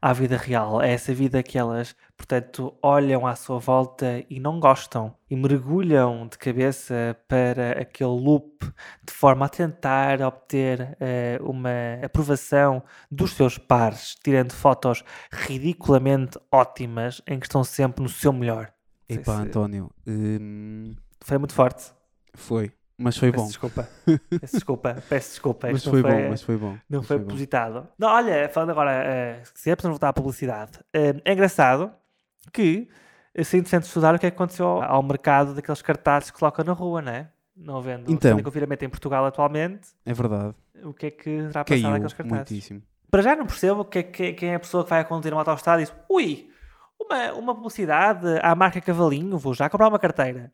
à 0.00 0.12
vida 0.12 0.36
real. 0.36 0.80
É 0.80 0.92
essa 0.92 1.12
vida 1.12 1.42
que 1.42 1.58
elas, 1.58 1.96
portanto, 2.16 2.72
olham 2.80 3.26
à 3.26 3.34
sua 3.34 3.58
volta 3.58 4.24
e 4.30 4.38
não 4.38 4.60
gostam 4.60 5.12
e 5.28 5.34
mergulham 5.34 6.28
de 6.28 6.38
cabeça 6.38 7.18
para 7.26 7.72
aquele 7.82 8.10
loop 8.12 8.64
de 9.04 9.12
forma 9.12 9.46
a 9.46 9.48
tentar 9.48 10.22
obter 10.22 10.96
eh, 11.00 11.36
uma 11.40 11.98
aprovação 12.04 12.80
dos 13.10 13.32
seus 13.32 13.58
pares, 13.58 14.14
tirando 14.22 14.52
fotos 14.52 15.02
ridiculamente 15.32 16.38
ótimas 16.52 17.20
em 17.26 17.40
que 17.40 17.46
estão 17.46 17.64
sempre 17.64 18.04
no 18.04 18.08
seu 18.08 18.32
melhor. 18.32 18.72
Epá, 19.08 19.34
se- 19.38 19.42
António, 19.48 19.90
hum, 20.06 20.94
Foi 21.20 21.38
muito 21.38 21.54
forte. 21.54 21.92
foi. 22.34 22.70
Mas 22.96 23.16
foi 23.16 23.30
Peço 23.32 23.42
bom. 23.42 23.48
desculpa. 23.48 23.88
Peço 24.40 24.54
desculpa. 24.54 24.94
Peço 25.08 25.28
desculpa. 25.30 25.68
Mas 25.72 25.84
foi 25.84 26.02
não 26.02 26.10
bom, 26.10 26.28
mas 26.30 26.42
foi 26.42 26.56
bom. 26.56 26.78
Não 26.88 27.02
foi 27.02 27.18
propositado. 27.18 27.88
Não, 27.98 28.08
olha, 28.08 28.48
falando 28.48 28.70
agora, 28.70 28.92
eh, 28.92 29.42
se 29.54 29.70
é 29.70 29.76
para 29.76 29.90
voltar 29.90 30.08
à 30.10 30.12
publicidade, 30.12 30.78
eh, 30.92 31.14
é 31.24 31.32
engraçado 31.32 31.90
que 32.52 32.88
seria 33.42 33.60
interessante 33.60 33.84
estudar 33.84 34.14
o 34.14 34.18
que 34.18 34.26
é 34.26 34.30
que 34.30 34.36
aconteceu 34.36 34.66
ao 34.82 35.02
mercado 35.02 35.54
daqueles 35.54 35.82
cartazes 35.82 36.30
que 36.30 36.38
colocam 36.38 36.64
na 36.64 36.72
rua, 36.72 37.02
não 37.02 37.10
é? 37.12 37.28
Não 37.56 37.80
vendo 37.82 38.10
Então. 38.12 38.40
confinamento 38.42 38.84
em 38.84 38.88
Portugal 38.88 39.24
atualmente, 39.24 39.88
É 40.06 40.12
verdade. 40.12 40.54
o 40.84 40.92
que 40.92 41.06
é 41.06 41.10
que 41.10 41.48
terá 41.48 41.64
passado 41.64 41.90
naqueles 41.90 42.12
cartazes? 42.12 42.36
muitíssimo. 42.50 42.82
Para 43.10 43.22
já 43.22 43.36
não 43.36 43.46
percebo 43.46 43.84
que, 43.84 43.98
é 43.98 44.02
que- 44.04 44.32
quem 44.34 44.50
é 44.50 44.54
a 44.56 44.60
pessoa 44.60 44.84
que 44.84 44.90
vai 44.90 45.04
conduzir 45.04 45.32
uma 45.32 45.40
autostrada 45.42 45.80
e 45.82 45.84
diz 45.84 45.94
ui, 46.08 46.48
uma, 47.00 47.32
uma 47.32 47.54
publicidade 47.54 48.26
à 48.42 48.54
marca 48.54 48.80
Cavalinho, 48.80 49.36
vou 49.38 49.52
já 49.54 49.68
comprar 49.68 49.88
uma 49.88 49.98
carteira. 49.98 50.52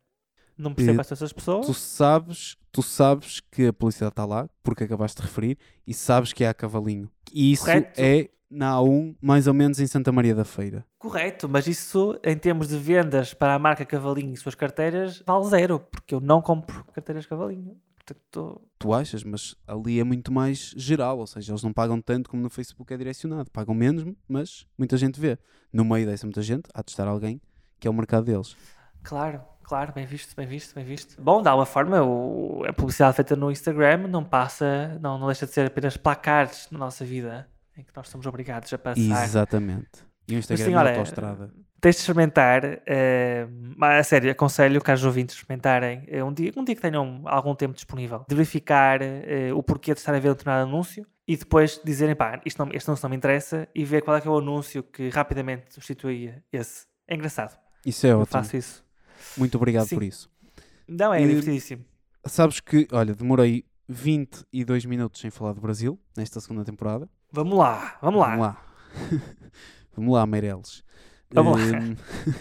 Não 0.61 0.75
são 0.77 1.01
essas 1.01 1.33
pessoas. 1.33 1.66
Tu 1.66 1.75
sabes, 1.75 2.57
tu 2.70 2.83
sabes 2.83 3.40
que 3.51 3.66
a 3.66 3.73
publicidade 3.73 4.12
está 4.12 4.25
lá, 4.25 4.49
porque 4.62 4.85
acabaste 4.85 5.20
de 5.20 5.27
referir, 5.27 5.59
e 5.87 5.94
sabes 5.94 6.33
que 6.33 6.44
é 6.44 6.49
a 6.49 6.55
cavalinho. 6.55 7.11
E 7.33 7.53
isso 7.53 7.64
Correto. 7.64 8.01
é 8.01 8.29
na 8.51 8.75
A1, 8.77 9.16
mais 9.20 9.46
ou 9.46 9.55
menos 9.55 9.79
em 9.79 9.87
Santa 9.87 10.11
Maria 10.11 10.35
da 10.35 10.44
Feira. 10.44 10.85
Correto, 10.99 11.49
mas 11.49 11.66
isso 11.66 12.18
em 12.25 12.37
termos 12.37 12.68
de 12.68 12.77
vendas 12.77 13.33
para 13.33 13.55
a 13.55 13.59
marca 13.59 13.87
Cavalinho 13.87 14.35
e 14.35 14.37
suas 14.37 14.57
carteiras 14.57 15.23
vale 15.25 15.49
zero, 15.49 15.79
porque 15.79 16.14
eu 16.14 16.20
não 16.20 16.42
compro 16.42 16.85
carteiras 16.92 17.25
Cavalinho. 17.27 17.77
Portanto, 18.05 18.61
Tu 18.79 18.92
achas, 18.92 19.23
mas 19.23 19.55
ali 19.66 20.01
é 20.01 20.05
muito 20.05 20.33
mais 20.33 20.75
geral, 20.77 21.18
ou 21.18 21.27
seja, 21.27 21.53
eles 21.53 21.62
não 21.62 21.73
pagam 21.73 22.01
tanto 22.01 22.29
como 22.29 22.42
no 22.42 22.51
Facebook 22.51 22.92
é 22.92 22.96
direcionado. 22.96 23.51
Pagam 23.51 23.75
menos, 23.75 24.05
mas 24.27 24.66
muita 24.77 24.96
gente 24.96 25.20
vê. 25.20 25.38
No 25.73 25.85
meio 25.85 26.07
dessa 26.07 26.27
muita 26.27 26.42
gente, 26.42 26.68
há 26.75 26.83
de 26.83 26.90
estar 26.90 27.07
alguém 27.07 27.40
que 27.79 27.87
é 27.87 27.90
o 27.90 27.94
mercado 27.94 28.25
deles. 28.25 28.57
claro, 29.03 29.40
claro, 29.70 29.92
bem 29.92 30.04
visto, 30.04 30.35
bem 30.35 30.46
visto, 30.46 30.74
bem 30.74 30.85
visto. 30.85 31.22
Bom, 31.22 31.40
de 31.42 31.48
alguma 31.48 31.64
forma, 31.64 32.02
o- 32.02 32.64
a 32.66 32.72
publicidade 32.72 33.14
feita 33.14 33.37
no 33.37 33.50
Instagram 33.52 34.09
não 34.09 34.24
passa, 34.24 34.98
não, 35.00 35.16
não 35.16 35.26
deixa 35.28 35.46
de 35.46 35.52
ser 35.52 35.66
apenas 35.66 35.96
placares 35.96 36.66
na 36.72 36.78
nossa 36.78 37.04
vida, 37.04 37.48
em 37.78 37.83
que 37.85 37.92
nós 37.96 38.09
somos 38.09 38.26
obrigados 38.26 38.72
a 38.72 38.78
passar. 38.78 39.00
Exatamente. 39.24 40.04
E 40.26 40.35
o 40.35 40.38
Instagram 40.38 40.64
sim, 40.64 40.72
é 40.74 40.76
olha, 40.76 40.90
autoestrada. 40.90 41.50
Tens 41.80 41.94
de 41.94 42.00
experimentar, 42.00 42.62
mas, 43.76 44.00
a 44.00 44.02
sério, 44.04 44.30
aconselho 44.30 44.83
caros 44.83 45.04
ouvintes 45.04 45.37
experimentarem 45.37 46.04
eh, 46.09 46.22
um, 46.22 46.33
dia, 46.33 46.52
um 46.56 46.64
dia 46.64 46.74
que 46.74 46.80
tenham 46.83 47.22
algum 47.24 47.54
tempo 47.54 47.74
disponível, 47.74 48.24
de 48.28 48.35
verificar 48.35 49.00
eh, 49.02 49.52
o 49.54 49.62
porquê 49.62 49.94
de 49.94 50.00
estar 50.00 50.14
a 50.14 50.18
ver 50.18 50.28
um 50.30 50.33
determinado 50.33 50.68
anúncio 50.68 51.06
e 51.26 51.37
depois 51.37 51.80
dizerem, 51.85 52.14
pá, 52.16 52.40
isto 52.44 52.59
não, 52.64 52.70
este 52.74 52.88
anúncio 52.90 53.04
não 53.04 53.11
me 53.11 53.16
interessa 53.16 53.68
e 53.74 53.85
ver 53.85 54.02
qual 54.02 54.16
é 54.16 54.20
que 54.20 54.28
é 54.28 54.30
o 54.30 54.37
anúncio 54.38 54.83
que 54.83 55.09
rapidamente 55.11 55.72
substituía 55.72 56.42
esse. 56.52 56.87
É 57.09 57.14
engraçado. 57.14 57.56
Isso 57.87 58.06
é 58.06 58.11
Eu 58.11 58.16
ótimo. 58.20 58.26
faço 58.33 58.56
isso. 58.56 58.85
Muito 59.37 59.56
obrigado 59.56 59.87
Sim. 59.87 59.96
por 59.96 60.02
isso. 60.02 60.30
Não, 60.87 61.14
é 61.14 61.20
divertidíssimo. 61.20 61.85
Sabes 62.26 62.61
que, 62.61 62.87
olha, 62.92 63.14
demorei 63.14 63.64
22 63.88 64.85
minutos 64.85 65.20
sem 65.20 65.30
falar 65.30 65.52
do 65.52 65.61
Brasil 65.61 65.98
nesta 66.16 66.40
segunda 66.40 66.64
temporada. 66.64 67.09
Vamos 67.33 67.59
lá, 67.59 67.98
vamos 68.02 68.20
lá. 68.20 68.28
Vamos 68.28 68.46
lá. 68.46 68.66
Vamos 69.96 70.14
lá, 70.14 70.24
Meireles. 70.24 70.83
Vamos 71.33 71.61
lá. 71.61 71.78
Hum, 71.78 71.96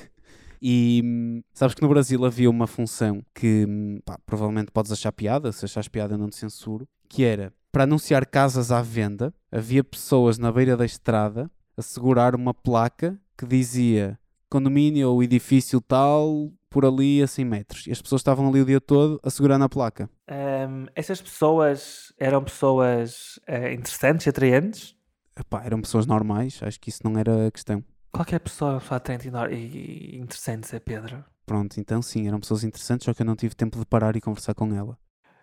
e 0.62 1.02
hum, 1.04 1.42
sabes 1.54 1.76
que 1.76 1.82
no 1.82 1.90
Brasil 1.90 2.24
havia 2.24 2.50
uma 2.50 2.68
função 2.68 3.24
que 3.34 3.66
hum, 3.68 4.00
pá, 4.06 4.18
provavelmente 4.26 4.72
podes 4.72 4.92
achar 4.92 5.12
piada, 5.12 5.52
se 5.52 5.66
achares 5.66 5.88
piada 5.88 6.14
eu 6.14 6.18
não 6.18 6.30
te 6.30 6.38
censuro, 6.38 6.88
que 7.08 7.24
era 7.24 7.52
para 7.72 7.84
anunciar 7.84 8.26
casas 8.26 8.72
à 8.72 8.82
venda, 8.82 9.34
havia 9.52 9.84
pessoas 9.84 10.38
na 10.38 10.52
beira 10.52 10.78
da 10.78 10.86
estrada 10.86 11.52
a 11.76 11.82
segurar 11.82 12.36
uma 12.36 12.54
placa 12.54 13.20
que 13.38 13.46
dizia 13.46 14.18
condomínio 14.50 15.10
ou 15.10 15.24
edifício 15.24 15.80
tal 15.82 16.52
por 16.70 16.86
ali 16.86 17.22
a 17.22 17.28
100 17.28 17.46
metros. 17.46 17.88
E 17.88 17.92
as 17.92 18.02
pessoas 18.02 18.22
estavam 18.22 18.48
ali 18.48 18.62
o 18.62 18.66
dia 18.66 18.80
todo 18.80 19.20
a 19.24 19.30
segurar 19.30 19.58
na 19.58 19.68
placa. 19.68 20.10
Ahm, 20.28 20.86
essas 20.96 21.22
pessoas 21.22 22.14
eram 22.18 22.44
pessoas 22.44 23.40
eh, 23.48 23.74
interessantes 23.74 24.26
e 24.26 24.30
atraentes? 24.30 24.96
Epá, 25.38 25.64
eram 25.64 25.82
pessoas 25.82 26.06
normais, 26.06 26.60
acho 26.62 26.80
que 26.80 26.90
isso 26.90 27.02
não 27.04 27.18
era 27.18 27.48
a 27.48 27.52
questão. 27.52 27.84
Qualquer 28.12 28.40
pessoa 28.40 28.72
é 28.72 28.74
uma 28.74 28.80
pessoa 28.82 28.98
atraente 28.98 29.30
e, 29.52 30.18
interessante, 30.18 30.76
é 30.76 30.80
Pedro. 30.80 31.24
Pronto, 31.46 31.80
então 31.80 32.02
sim, 32.02 32.28
eram 32.28 32.40
pessoas 32.40 32.64
interessantes, 32.64 33.06
só 33.06 33.14
que 33.14 33.22
eu 33.22 33.26
não 33.26 33.36
tive 33.36 33.56
tempo 33.56 33.80
de 33.80 33.86
parar 33.86 34.16
e 34.16 34.22
conversar 34.22 34.54
com 34.54 34.74
ela. 34.74 34.98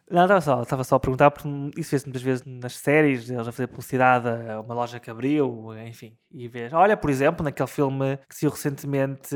Não, 0.09 0.23
estava 0.23 0.41
só, 0.41 0.62
estava 0.62 0.85
só 0.85 0.97
a 0.97 1.01
perguntar, 1.01 1.33
porque 1.33 1.49
isso 1.77 1.91
vê-se 1.91 2.07
muitas 2.07 2.23
vezes 2.23 2.45
nas 2.47 2.77
séries, 2.77 3.29
eles 3.29 3.49
a 3.49 3.51
fazer 3.51 3.67
publicidade 3.67 4.29
a 4.29 4.61
uma 4.61 4.73
loja 4.73 5.01
que 5.01 5.11
abriu, 5.11 5.77
enfim, 5.85 6.17
e 6.31 6.47
vês. 6.47 6.73
Olha, 6.73 6.97
por 6.97 7.11
exemplo, 7.11 7.43
naquele 7.43 7.69
filme 7.69 8.17
que 8.29 8.37
saiu 8.37 8.53
recentemente 8.53 9.35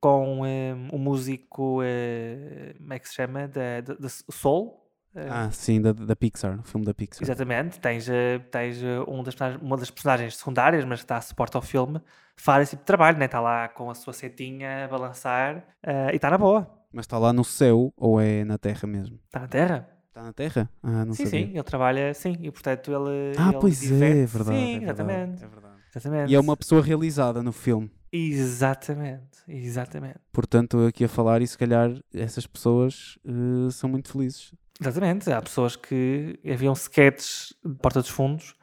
com 0.00 0.40
um 0.42 0.98
músico, 0.98 1.80
eh, 1.82 2.74
como 2.78 2.92
é 2.92 2.98
que 2.98 3.08
se 3.08 3.14
chama? 3.14 3.48
Da, 3.48 3.80
da, 3.82 3.94
da 3.94 4.08
Soul? 4.08 4.80
Eh, 5.14 5.26
Ah, 5.28 5.50
sim, 5.50 5.80
da, 5.80 5.92
da 5.92 6.14
Pixar, 6.16 6.58
o 6.60 6.62
filme 6.62 6.86
da 6.86 6.94
Pixar. 6.94 7.22
Exatamente, 7.22 7.80
tens, 7.80 8.08
eh, 8.08 8.38
tens 8.50 8.78
um 9.08 9.22
das, 9.22 9.34
uma 9.60 9.76
das 9.76 9.90
personagens 9.90 10.36
secundárias, 10.36 10.84
mas 10.84 11.02
que 11.02 11.06
dá 11.08 11.20
suporte 11.20 11.56
ao 11.56 11.62
filme, 11.62 12.00
faz 12.36 12.62
esse 12.62 12.70
tipo 12.70 12.82
de 12.82 12.86
trabalho, 12.86 13.18
né? 13.18 13.26
Está 13.26 13.40
lá 13.40 13.68
com 13.68 13.90
a 13.90 13.94
sua 13.94 14.12
setinha 14.12 14.84
a 14.84 14.88
balançar 14.88 15.64
eh, 15.82 16.12
e 16.12 16.16
está 16.16 16.30
na 16.30 16.38
boa. 16.38 16.68
Mas 16.92 17.04
está 17.04 17.18
lá 17.18 17.32
no 17.32 17.44
céu 17.44 17.92
ou 17.96 18.20
é 18.20 18.44
na 18.44 18.58
terra 18.58 18.86
mesmo? 18.88 19.18
Está 19.26 19.40
na 19.40 19.48
Terra? 19.48 19.88
Está 20.08 20.22
na 20.22 20.32
terra? 20.32 20.70
Ah, 20.82 21.04
não 21.04 21.14
sim, 21.14 21.24
sabia. 21.24 21.46
sim, 21.46 21.52
ele 21.54 21.62
trabalha, 21.62 22.12
sim, 22.14 22.36
e 22.40 22.50
portanto 22.50 22.90
ele. 22.90 23.34
Ah, 23.36 23.52
ele 23.52 23.58
pois 23.60 23.80
é, 23.92 24.22
é 24.22 24.26
diverte-se. 24.26 24.26
verdade. 24.26 24.70
Sim, 24.70 24.76
é 24.76 24.80
verdade, 24.80 24.84
exatamente. 24.84 25.44
é 25.44 25.46
verdade. 25.48 25.69
Exatamente. 25.90 26.30
E 26.30 26.34
é 26.34 26.40
uma 26.40 26.56
pessoa 26.56 26.82
realizada 26.82 27.42
no 27.42 27.52
filme. 27.52 27.90
Exatamente, 28.12 29.38
exatamente. 29.46 30.18
Portanto, 30.32 30.78
eu 30.78 30.86
aqui 30.88 31.04
a 31.04 31.08
falar 31.08 31.42
e 31.42 31.46
se 31.46 31.56
calhar 31.56 31.90
essas 32.12 32.46
pessoas 32.46 33.18
eh, 33.24 33.70
são 33.70 33.88
muito 33.88 34.10
felizes. 34.10 34.52
Exatamente. 34.80 35.30
Há 35.30 35.40
pessoas 35.40 35.76
que. 35.76 36.38
Haviam 36.44 36.72
sketches 36.72 37.54
de 37.64 37.74
Porta 37.76 38.00
dos 38.00 38.08
Fundos 38.08 38.54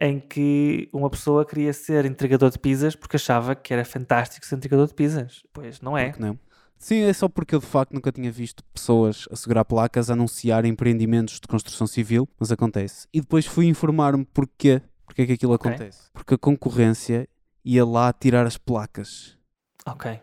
em 0.00 0.18
que 0.18 0.88
uma 0.92 1.08
pessoa 1.08 1.46
queria 1.46 1.72
ser 1.72 2.04
entregador 2.04 2.50
de 2.50 2.58
pizzas 2.58 2.96
porque 2.96 3.16
achava 3.16 3.54
que 3.54 3.72
era 3.72 3.84
fantástico 3.84 4.44
ser 4.44 4.56
entregador 4.56 4.88
de 4.88 4.94
pizzas. 4.94 5.42
Pois 5.52 5.80
não 5.80 5.96
é. 5.96 6.06
Porque 6.10 6.22
não? 6.22 6.38
Sim, 6.76 7.02
é 7.02 7.12
só 7.12 7.28
porque 7.28 7.54
eu 7.54 7.60
de 7.60 7.66
facto 7.66 7.92
nunca 7.92 8.10
tinha 8.10 8.32
visto 8.32 8.64
pessoas 8.74 9.28
a 9.30 9.36
segurar 9.36 9.64
placas 9.64 10.10
a 10.10 10.14
anunciar 10.14 10.64
empreendimentos 10.64 11.34
de 11.34 11.46
construção 11.46 11.86
civil, 11.86 12.28
mas 12.40 12.50
acontece. 12.50 13.06
E 13.14 13.20
depois 13.20 13.46
fui 13.46 13.66
informar-me 13.66 14.24
porquê, 15.12 15.22
porque 15.22 15.22
é 15.22 15.26
que 15.26 15.32
aquilo 15.32 15.52
Ok. 15.54 15.70
acontece. 15.70 16.10
Porque 16.12 16.34
a 16.34 16.38
concorrência 16.38 17.28
ia 17.64 17.84
lá 17.84 18.12
tirar 18.12 18.46
as 18.46 18.56
placas. 18.56 19.38
Ok. 19.86 20.20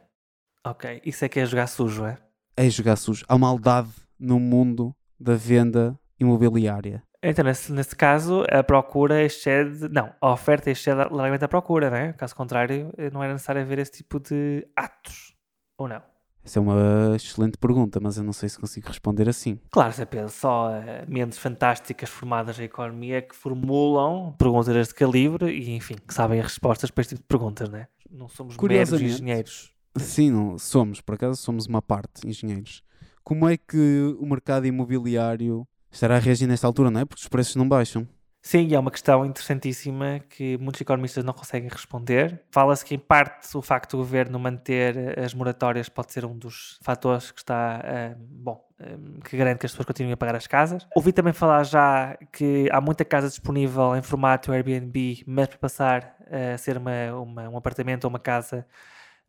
Ok. 0.65 1.02
Isso 1.06 1.23
é 1.25 1.30
que 1.30 1.39
é 1.39 1.45
jogar 1.45 1.67
sujo, 1.67 2.06
é? 2.06 2.17
É 2.58 2.69
jogar 2.69 2.95
sujo. 2.95 3.25
Há 3.28 3.38
maldade 3.38 3.89
no 4.19 4.39
mundo 4.39 4.95
da 5.19 5.36
venda 5.36 5.97
imobiliária. 6.19 7.04
Então, 7.21 7.43
nesse, 7.43 7.71
nesse 7.71 7.95
caso, 7.95 8.45
a 8.49 8.63
procura 8.63 9.23
excede. 9.23 9.89
Não, 9.89 10.13
a 10.21 10.32
oferta 10.32 10.69
excede 10.71 10.97
largamente 11.12 11.43
a 11.43 11.47
procura, 11.49 11.89
não 11.89 11.97
é? 11.97 12.13
Caso 12.13 12.34
contrário, 12.36 12.93
eh, 12.97 13.10
não 13.10 13.21
era 13.23 13.34
necessário 13.34 13.62
haver 13.62 13.80
esse 13.80 13.91
tipo 13.91 14.19
de 14.19 14.65
atos. 14.75 15.36
Ou 15.78 15.88
não? 15.88 16.02
Essa 16.43 16.60
é 16.60 16.62
uma 16.62 17.15
excelente 17.15 17.58
pergunta, 17.58 17.99
mas 18.02 18.17
eu 18.17 18.23
não 18.23 18.34
sei 18.34 18.49
se 18.49 18.58
consigo 18.58 18.88
responder 18.88 19.28
assim. 19.30 19.60
Claro, 19.71 19.93
Zé 19.93 20.06
Pedro, 20.06 20.30
só 20.30 20.71
eh, 20.71 21.06
mentes 21.08 21.38
fantásticas 21.38 22.10
formadas 22.10 22.58
na 22.58 22.63
economia 22.63 23.21
que 23.21 23.36
formulam 23.36 24.34
perguntas 24.38 24.73
deste 24.73 24.95
calibre 24.95 25.52
e, 25.52 25.75
enfim, 25.75 25.95
que 26.08 26.13
sabem 26.13 26.39
as 26.39 26.45
respostas 26.45 26.89
para 26.89 27.02
este 27.02 27.15
tipo 27.15 27.21
de 27.21 27.28
perguntas, 27.28 27.69
não 27.69 27.78
é? 27.78 27.88
Não 28.10 28.28
somos 28.28 28.58
meros 28.58 28.93
engenheiros. 28.93 29.71
Sim, 29.97 30.32
não, 30.32 30.58
somos, 30.58 31.02
por 31.02 31.15
acaso 31.15 31.36
somos 31.41 31.65
uma 31.65 31.82
parte, 31.82 32.28
engenheiros. 32.28 32.82
Como 33.23 33.47
é 33.47 33.58
que 33.58 34.15
o 34.19 34.25
mercado 34.25 34.65
imobiliário 34.65 35.67
estará 35.91 36.15
a 36.15 36.19
reagir 36.19 36.47
nesta 36.47 36.65
altura, 36.65 36.89
não 36.89 37.02
é? 37.02 37.06
Porque 37.06 37.21
os 37.21 37.28
preços 37.28 37.56
não 37.56 37.67
baixam. 37.67 38.08
Sim, 38.50 38.74
é 38.74 38.80
uma 38.80 38.90
questão 38.90 39.24
interessantíssima 39.28 40.22
que 40.28 40.58
muitos 40.58 40.82
economistas 40.82 41.24
não 41.24 41.34
conseguem 41.34 41.70
responder. 41.70 42.42
Fala-se 42.50 42.84
que, 42.84 42.96
em 42.96 42.98
parte, 42.98 43.56
o 43.56 43.62
facto 43.62 43.92
do 43.92 43.98
governo 43.98 44.40
manter 44.40 45.20
as 45.20 45.36
moratórias 45.36 45.88
pode 45.88 46.12
ser 46.12 46.26
um 46.26 46.36
dos 46.36 46.80
fatores 46.82 47.30
que 47.30 47.42
está, 47.42 47.80
ah, 47.86 48.16
bom, 48.18 48.60
ah, 48.80 48.86
que 49.24 49.38
garante 49.38 49.60
que 49.60 49.68
as 49.68 49.72
pessoas 49.72 49.86
continuem 49.86 50.14
a 50.14 50.18
pagar 50.18 50.36
as 50.36 50.48
casas. 50.48 50.88
Ouvi 50.96 51.14
também 51.14 51.32
falar 51.32 51.62
já 51.64 52.18
que 52.32 52.68
há 52.72 52.82
muita 52.82 53.06
casa 53.06 53.28
disponível 53.28 53.96
em 53.96 54.02
formato 54.02 54.52
Airbnb, 54.52 55.24
mas 55.28 55.46
para 55.48 55.58
passar 55.60 56.16
a 56.54 56.58
ser 56.58 56.76
uma, 56.78 57.14
uma- 57.22 57.50
um 57.50 57.56
apartamento 57.58 58.06
ou 58.06 58.10
uma 58.10 58.20
casa 58.20 58.66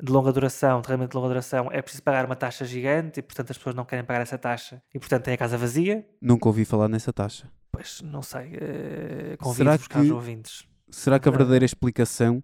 de 0.02 0.10
longa 0.12 0.32
duração, 0.32 0.80
de 0.80 0.86
arrendamento 0.88 1.10
de 1.10 1.16
longa 1.16 1.28
duração, 1.28 1.68
é 1.72 1.80
preciso 1.82 2.02
pagar 2.02 2.24
uma 2.26 2.36
taxa 2.36 2.64
gigante 2.64 3.20
e, 3.20 3.22
portanto, 3.22 3.50
as 3.50 3.58
pessoas 3.58 3.74
não 3.74 3.84
querem 3.84 4.04
pagar 4.04 4.20
essa 4.22 4.38
taxa 4.38 4.82
e, 4.94 4.98
portanto, 4.98 5.24
têm 5.24 5.34
a 5.34 5.38
casa 5.38 5.58
vazia. 5.58 6.06
Nunca 6.20 6.48
ouvi 6.48 6.64
falar 6.64 6.88
nessa 6.88 7.12
taxa. 7.12 7.50
Pois, 7.72 8.00
não 8.02 8.22
sei, 8.22 8.52
eh, 8.54 9.22
Será 9.24 9.36
convido-vos, 9.38 9.88
caros 9.88 10.10
ouvintes. 10.10 10.64
Será 10.90 11.18
que 11.18 11.28
a 11.28 11.30
Não. 11.30 11.38
verdadeira 11.38 11.64
explicação 11.64 12.42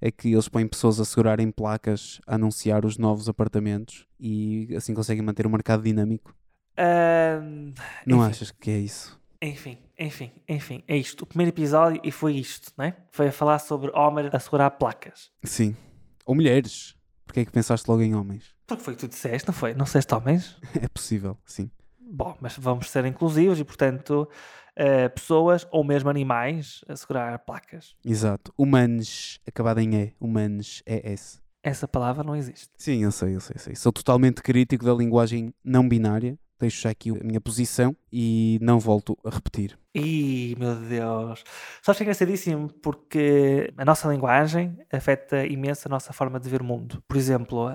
é 0.00 0.10
que 0.10 0.32
eles 0.32 0.48
põem 0.48 0.66
pessoas 0.66 0.98
a 0.98 1.04
segurarem 1.04 1.50
placas 1.50 2.20
a 2.26 2.34
anunciar 2.34 2.84
os 2.84 2.98
novos 2.98 3.28
apartamentos 3.28 4.06
e 4.18 4.68
assim 4.76 4.92
conseguem 4.92 5.22
manter 5.22 5.46
o 5.46 5.50
mercado 5.50 5.82
dinâmico? 5.82 6.34
Ahm, 6.76 7.72
Não 8.06 8.18
enfim, 8.18 8.30
achas 8.30 8.50
que 8.50 8.70
é 8.70 8.78
isso? 8.78 9.18
Enfim, 9.40 9.78
enfim, 9.98 10.32
enfim, 10.48 10.82
é 10.88 10.96
isto. 10.96 11.22
O 11.22 11.26
primeiro 11.26 11.50
episódio 11.50 12.00
e 12.02 12.10
foi 12.10 12.34
isto, 12.34 12.72
né? 12.76 12.94
Foi 13.10 13.28
a 13.28 13.32
falar 13.32 13.58
sobre 13.58 13.90
homens 13.94 14.30
a 14.34 14.38
segurar 14.40 14.70
placas. 14.72 15.30
Sim. 15.44 15.76
Ou 16.24 16.34
mulheres. 16.34 16.96
Porquê 17.26 17.40
é 17.40 17.44
que 17.44 17.52
pensaste 17.52 17.88
logo 17.88 18.02
em 18.02 18.14
homens? 18.14 18.54
Porque 18.66 18.82
foi 18.82 18.94
o 18.94 18.96
que 18.96 19.06
tu 19.06 19.08
disseste, 19.08 19.48
não 19.48 19.54
foi? 19.54 19.74
Não 19.74 19.84
disseste 19.84 20.14
homens? 20.14 20.56
É 20.80 20.88
possível, 20.88 21.38
sim. 21.44 21.70
Bom, 21.98 22.36
mas 22.40 22.56
vamos 22.56 22.90
ser 22.90 23.04
inclusivos 23.06 23.58
e, 23.58 23.64
portanto, 23.64 24.28
eh, 24.76 25.08
pessoas 25.08 25.66
ou 25.70 25.82
mesmo 25.82 26.10
animais 26.10 26.80
a 26.88 26.94
segurar 26.94 27.38
placas. 27.40 27.94
Exato. 28.04 28.52
Humanos, 28.56 29.40
acabado 29.46 29.80
em 29.80 29.94
E. 29.94 30.14
Humanos, 30.20 30.82
ES. 30.86 31.42
Essa 31.62 31.88
palavra 31.88 32.22
não 32.22 32.36
existe. 32.36 32.68
Sim, 32.76 33.02
eu 33.02 33.10
sei, 33.10 33.34
eu 33.34 33.40
sei, 33.40 33.54
eu 33.56 33.60
sei. 33.60 33.74
Sou 33.74 33.90
totalmente 33.90 34.42
crítico 34.42 34.84
da 34.84 34.92
linguagem 34.92 35.52
não 35.64 35.88
binária. 35.88 36.38
Deixo 36.64 36.80
já 36.80 36.88
aqui 36.88 37.10
a 37.10 37.22
minha 37.22 37.42
posição 37.42 37.94
e 38.10 38.58
não 38.62 38.78
volto 38.78 39.18
a 39.22 39.28
repetir. 39.28 39.78
Ih, 39.94 40.56
meu 40.58 40.74
Deus. 40.74 41.44
Sabes 41.82 41.98
que 41.98 42.02
é 42.02 42.04
engraçadíssimo 42.04 42.70
porque 42.82 43.70
a 43.76 43.84
nossa 43.84 44.08
linguagem 44.08 44.74
afeta 44.90 45.44
imenso 45.44 45.86
a 45.86 45.90
nossa 45.90 46.14
forma 46.14 46.40
de 46.40 46.48
ver 46.48 46.62
o 46.62 46.64
mundo. 46.64 47.02
Por 47.06 47.18
exemplo, 47.18 47.68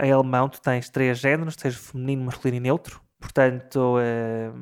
em 0.00 0.12
alemão 0.12 0.48
tu 0.48 0.60
tens 0.60 0.88
três 0.88 1.18
géneros, 1.18 1.56
tens 1.56 1.74
feminino, 1.74 2.26
masculino 2.26 2.58
e 2.58 2.60
neutro. 2.60 3.00
Portanto, 3.18 3.96
eh, 3.98 4.52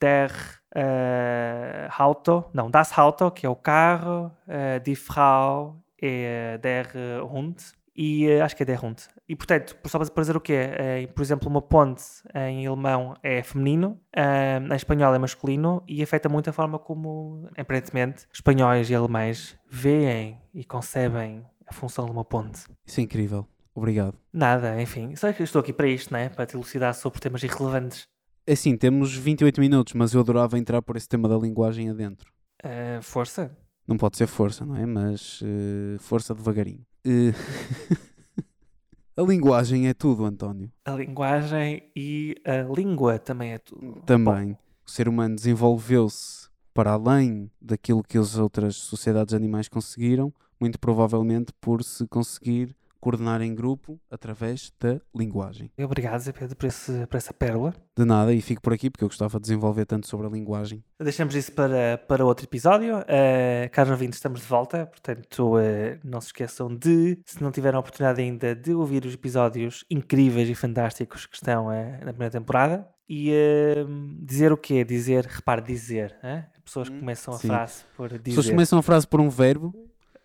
der 0.00 0.32
eh, 0.74 1.88
Auto, 1.98 2.46
não, 2.54 2.70
das 2.70 2.98
Auto, 2.98 3.30
que 3.30 3.44
é 3.44 3.50
o 3.50 3.56
carro, 3.56 4.32
eh, 4.48 4.78
die 4.78 4.96
Frau 4.96 5.76
é 6.00 6.56
der 6.56 6.90
Hund 7.30 7.58
e 8.00 8.26
eh, 8.26 8.40
acho 8.40 8.56
que 8.56 8.62
é 8.62 8.66
der 8.66 8.82
Hund. 8.82 8.96
E 9.28 9.36
portanto, 9.36 9.76
só 9.84 9.98
para 9.98 10.22
dizer 10.22 10.34
o 10.34 10.40
quê? 10.40 10.54
Eh, 10.54 11.06
por 11.08 11.20
exemplo, 11.20 11.50
uma 11.50 11.60
ponte 11.60 12.02
em 12.34 12.66
alemão 12.66 13.14
é 13.22 13.42
feminino, 13.42 14.00
eh, 14.16 14.58
em 14.58 14.74
espanhol 14.74 15.14
é 15.14 15.18
masculino 15.18 15.84
e 15.86 16.02
afeta 16.02 16.26
muito 16.26 16.48
a 16.48 16.52
forma 16.52 16.78
como, 16.78 17.46
aparentemente, 17.58 18.26
espanhóis 18.32 18.88
e 18.88 18.94
alemães 18.94 19.54
veem 19.68 20.40
e 20.54 20.64
concebem 20.64 21.44
a 21.66 21.74
função 21.74 22.06
de 22.06 22.10
uma 22.10 22.24
ponte. 22.24 22.64
Isso 22.86 23.00
é 23.00 23.02
incrível. 23.02 23.46
Obrigado. 23.74 24.16
Nada, 24.32 24.80
enfim, 24.80 25.14
só 25.14 25.30
que 25.30 25.42
eu 25.42 25.44
estou 25.44 25.60
aqui 25.60 25.72
para 25.72 25.86
isto, 25.86 26.10
né? 26.10 26.30
para 26.30 26.46
te 26.46 26.56
elucidar 26.56 26.94
sobre 26.94 27.20
temas 27.20 27.42
irrelevantes. 27.42 28.08
É 28.46 28.54
Assim, 28.54 28.78
temos 28.78 29.14
28 29.14 29.60
minutos, 29.60 29.92
mas 29.92 30.14
eu 30.14 30.22
adorava 30.22 30.58
entrar 30.58 30.80
por 30.80 30.96
esse 30.96 31.06
tema 31.06 31.28
da 31.28 31.36
linguagem 31.36 31.90
adentro. 31.90 32.32
Eh, 32.64 32.98
força. 33.02 33.54
Não 33.86 33.98
pode 33.98 34.16
ser 34.16 34.26
força, 34.26 34.64
não 34.64 34.74
é? 34.74 34.86
Mas 34.86 35.40
eh, 35.44 35.98
força 35.98 36.34
devagarinho. 36.34 36.84
Eh, 37.04 37.32
a 39.16 39.22
linguagem 39.22 39.88
é 39.88 39.94
tudo, 39.94 40.24
António. 40.24 40.70
A 40.84 40.92
linguagem 40.92 41.90
e 41.96 42.36
a 42.44 42.62
língua 42.62 43.18
também 43.18 43.52
é 43.52 43.58
tudo. 43.58 44.02
Também. 44.06 44.56
O 44.86 44.90
ser 44.90 45.08
humano 45.08 45.34
desenvolveu-se 45.34 46.48
para 46.74 46.92
além 46.92 47.50
daquilo 47.60 48.02
que 48.02 48.18
as 48.18 48.36
outras 48.36 48.76
sociedades 48.76 49.34
animais 49.34 49.68
conseguiram, 49.68 50.32
muito 50.58 50.78
provavelmente 50.78 51.52
por 51.60 51.82
se 51.82 52.06
conseguir 52.06 52.76
coordenar 53.00 53.40
em 53.42 53.54
grupo 53.54 53.98
através 54.10 54.72
da 54.78 55.00
linguagem. 55.16 55.70
Obrigado, 55.78 56.20
Zé 56.20 56.32
Pedro, 56.32 56.54
por, 56.56 56.66
esse- 56.66 57.06
por 57.06 57.16
essa 57.16 57.32
pérola. 57.32 57.74
De 57.96 58.04
nada, 58.04 58.32
e 58.32 58.40
fico 58.40 58.60
por 58.62 58.72
aqui 58.72 58.90
porque 58.90 59.02
eu 59.04 59.08
gostava 59.08 59.38
de 59.38 59.42
desenvolver 59.42 59.86
tanto 59.86 60.06
sobre 60.06 60.26
a 60.26 60.30
linguagem. 60.30 60.84
Deixamos 61.00 61.34
isso 61.34 61.52
para, 61.52 61.98
para 62.06 62.24
outro 62.24 62.44
episódio. 62.46 62.98
Uh, 62.98 63.70
caros 63.72 63.90
ouvintes, 63.90 64.18
estamos 64.18 64.40
de 64.40 64.46
volta, 64.46 64.86
portanto, 64.86 65.56
uh, 65.56 65.60
não 66.04 66.20
se 66.20 66.28
esqueçam 66.28 66.74
de, 66.74 67.18
se 67.24 67.42
não 67.42 67.50
tiveram 67.50 67.78
a 67.78 67.80
oportunidade 67.80 68.20
ainda, 68.20 68.54
de 68.54 68.72
ouvir 68.74 69.04
os 69.04 69.14
episódios 69.14 69.84
incríveis 69.90 70.48
e 70.48 70.54
fantásticos 70.54 71.26
que 71.26 71.36
estão 71.36 71.68
uh, 71.68 72.04
na 72.04 72.12
primeira 72.12 72.30
temporada. 72.30 72.86
E 73.08 73.32
uh, 73.32 74.24
dizer 74.24 74.52
o 74.52 74.56
quê? 74.56 74.84
Dizer, 74.84 75.24
repare, 75.26 75.60
dizer. 75.62 76.16
Pessoas 76.64 76.88
que 76.88 76.94
Hum, 76.94 77.00
começam 77.00 77.34
a 77.34 77.38
sim. 77.38 77.48
frase 77.48 77.82
por 77.96 78.04
As 78.06 78.10
dizer. 78.12 78.22
pessoas 78.24 78.50
começam 78.50 78.78
a 78.78 78.82
frase 78.82 79.06
por 79.08 79.20
um 79.20 79.28
verbo, 79.28 79.74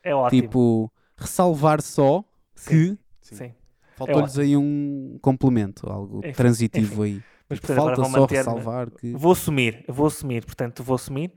É 0.03 0.13
ótimo. 0.13 0.41
tipo 0.41 0.91
ressalvar 1.17 1.81
só 1.81 2.23
que. 2.55 2.97
Sim, 3.21 3.35
sim. 3.35 3.53
Faltou-lhes 3.95 4.37
aí 4.37 4.57
um 4.57 5.17
complemento, 5.21 5.89
algo 5.89 6.19
Enfim, 6.19 6.33
transitivo 6.33 7.03
aí. 7.03 7.21
Mas, 7.49 7.59
Tipo, 7.59 7.67
portanto, 7.67 7.95
falta 7.95 8.01
vou 8.01 8.11
só 8.11 8.25
ressalvar 8.25 8.91
que. 8.91 9.13
Vou 9.13 9.31
assumir, 9.31 9.85
vou 9.87 10.07
assumir, 10.07 10.45
portanto, 10.45 10.83
vou 10.83 10.95
assumir. 10.95 11.33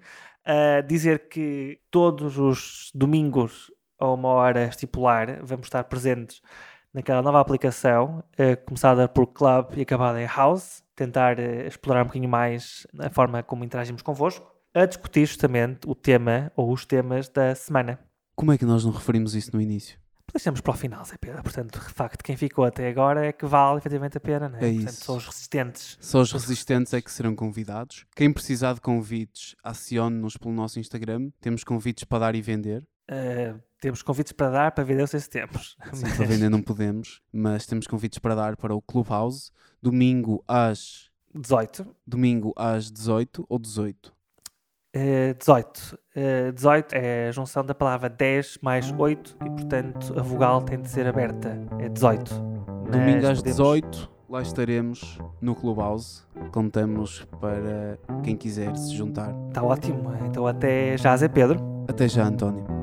Uh, 0.46 0.86
dizer 0.86 1.28
que 1.28 1.78
todos 1.90 2.38
os 2.38 2.90
domingos, 2.94 3.70
a 3.98 4.10
uma 4.10 4.28
hora 4.28 4.64
estipular, 4.64 5.40
vamos 5.44 5.66
estar 5.66 5.84
presentes 5.84 6.40
naquela 6.92 7.20
nova 7.20 7.40
aplicação, 7.40 8.24
uh, 8.32 8.64
começada 8.64 9.06
por 9.06 9.26
Club 9.26 9.76
e 9.76 9.82
acabada 9.82 10.20
em 10.20 10.26
House, 10.26 10.82
tentar 10.96 11.38
uh, 11.38 11.66
explorar 11.66 12.02
um 12.02 12.06
bocadinho 12.06 12.30
mais 12.30 12.86
a 12.98 13.10
forma 13.10 13.42
como 13.42 13.64
interagimos 13.64 14.00
convosco, 14.00 14.50
a 14.74 14.86
discutir 14.86 15.26
justamente 15.26 15.80
o 15.86 15.94
tema 15.94 16.50
ou 16.56 16.72
os 16.72 16.86
temas 16.86 17.28
da 17.28 17.54
semana. 17.54 17.98
Como 18.34 18.52
é 18.52 18.58
que 18.58 18.64
nós 18.64 18.84
não 18.84 18.92
referimos 18.92 19.34
isso 19.34 19.54
no 19.54 19.60
início? 19.60 19.98
Deixamos 20.32 20.60
para 20.60 20.72
o 20.72 20.76
final, 20.76 21.04
Zé 21.04 21.16
Pedro. 21.18 21.42
Portanto, 21.42 21.78
de 21.80 21.92
facto, 21.94 22.22
quem 22.22 22.36
ficou 22.36 22.64
até 22.64 22.88
agora 22.88 23.26
é 23.26 23.32
que 23.32 23.46
vale 23.46 23.78
efetivamente 23.78 24.18
a 24.18 24.20
pena, 24.20 24.48
não 24.48 24.58
é? 24.58 24.68
É 24.68 24.72
Portanto, 24.74 24.92
isso. 24.92 25.04
são 25.04 25.16
os 25.16 25.26
resistentes. 25.26 25.98
Só 26.00 26.20
os 26.20 26.32
resistentes 26.32 26.92
é 26.94 27.00
que 27.00 27.10
serão 27.10 27.34
convidados. 27.34 28.04
Quem 28.14 28.32
precisar 28.32 28.74
de 28.74 28.80
convites, 28.80 29.56
acione-nos 29.64 30.36
pelo 30.36 30.54
nosso 30.54 30.78
Instagram. 30.78 31.30
Temos 31.40 31.64
convites 31.64 32.04
para 32.04 32.18
dar 32.20 32.34
e 32.34 32.42
vender. 32.42 32.82
Uh, 33.10 33.58
Temos 33.80 34.02
convites 34.02 34.32
para 34.32 34.50
dar, 34.50 34.72
para 34.72 34.84
vender, 34.84 35.00
não 35.00 35.06
sei 35.06 35.20
se 35.20 35.30
temos. 35.30 35.76
Sim, 35.94 36.02
Mas- 36.02 36.16
para 36.16 36.26
vender 36.26 36.48
não 36.50 36.60
podemos, 36.62 37.22
mas 37.32 37.64
temos 37.64 37.86
convites 37.86 38.18
para 38.18 38.34
dar 38.34 38.56
para 38.56 38.74
o 38.74 38.82
Clubhouse, 38.82 39.50
domingo 39.80 40.44
às, 40.46 41.08
18. 41.34 41.86
domingo 42.06 42.52
às 42.56 42.90
18 42.90 43.46
ou 43.48 43.58
18. 43.58 44.12
Eh, 45.00 45.34
18. 45.38 45.96
Eh, 46.16 46.50
18 46.52 46.92
é 46.94 47.28
a 47.28 47.30
junção 47.32 47.64
da 47.64 47.72
palavra 47.74 48.08
10 48.08 48.58
mais 48.60 48.92
8 48.98 49.36
e, 49.46 49.50
portanto, 49.50 50.12
a 50.18 50.22
vogal 50.22 50.60
tem 50.62 50.80
de 50.80 50.88
ser 50.88 51.06
aberta. 51.06 51.56
É 51.78 51.88
18. 51.88 52.34
Domingo 52.90 53.18
às 53.28 53.38
podemos- 53.38 53.42
18, 53.42 54.10
lá 54.28 54.42
estaremos 54.42 55.18
no 55.40 55.54
Clubhouse. 55.54 56.24
Contamos 56.50 57.24
para 57.40 57.96
quem 58.24 58.34
quiser 58.36 58.74
se 58.76 58.92
juntar. 58.96 59.32
Está 59.48 59.62
ótimo. 59.62 60.12
Então, 60.26 60.46
até 60.48 60.96
já, 60.96 61.16
Zé 61.16 61.28
Pedro. 61.28 61.60
Até 61.86 62.08
já, 62.08 62.24
António. 62.24 62.77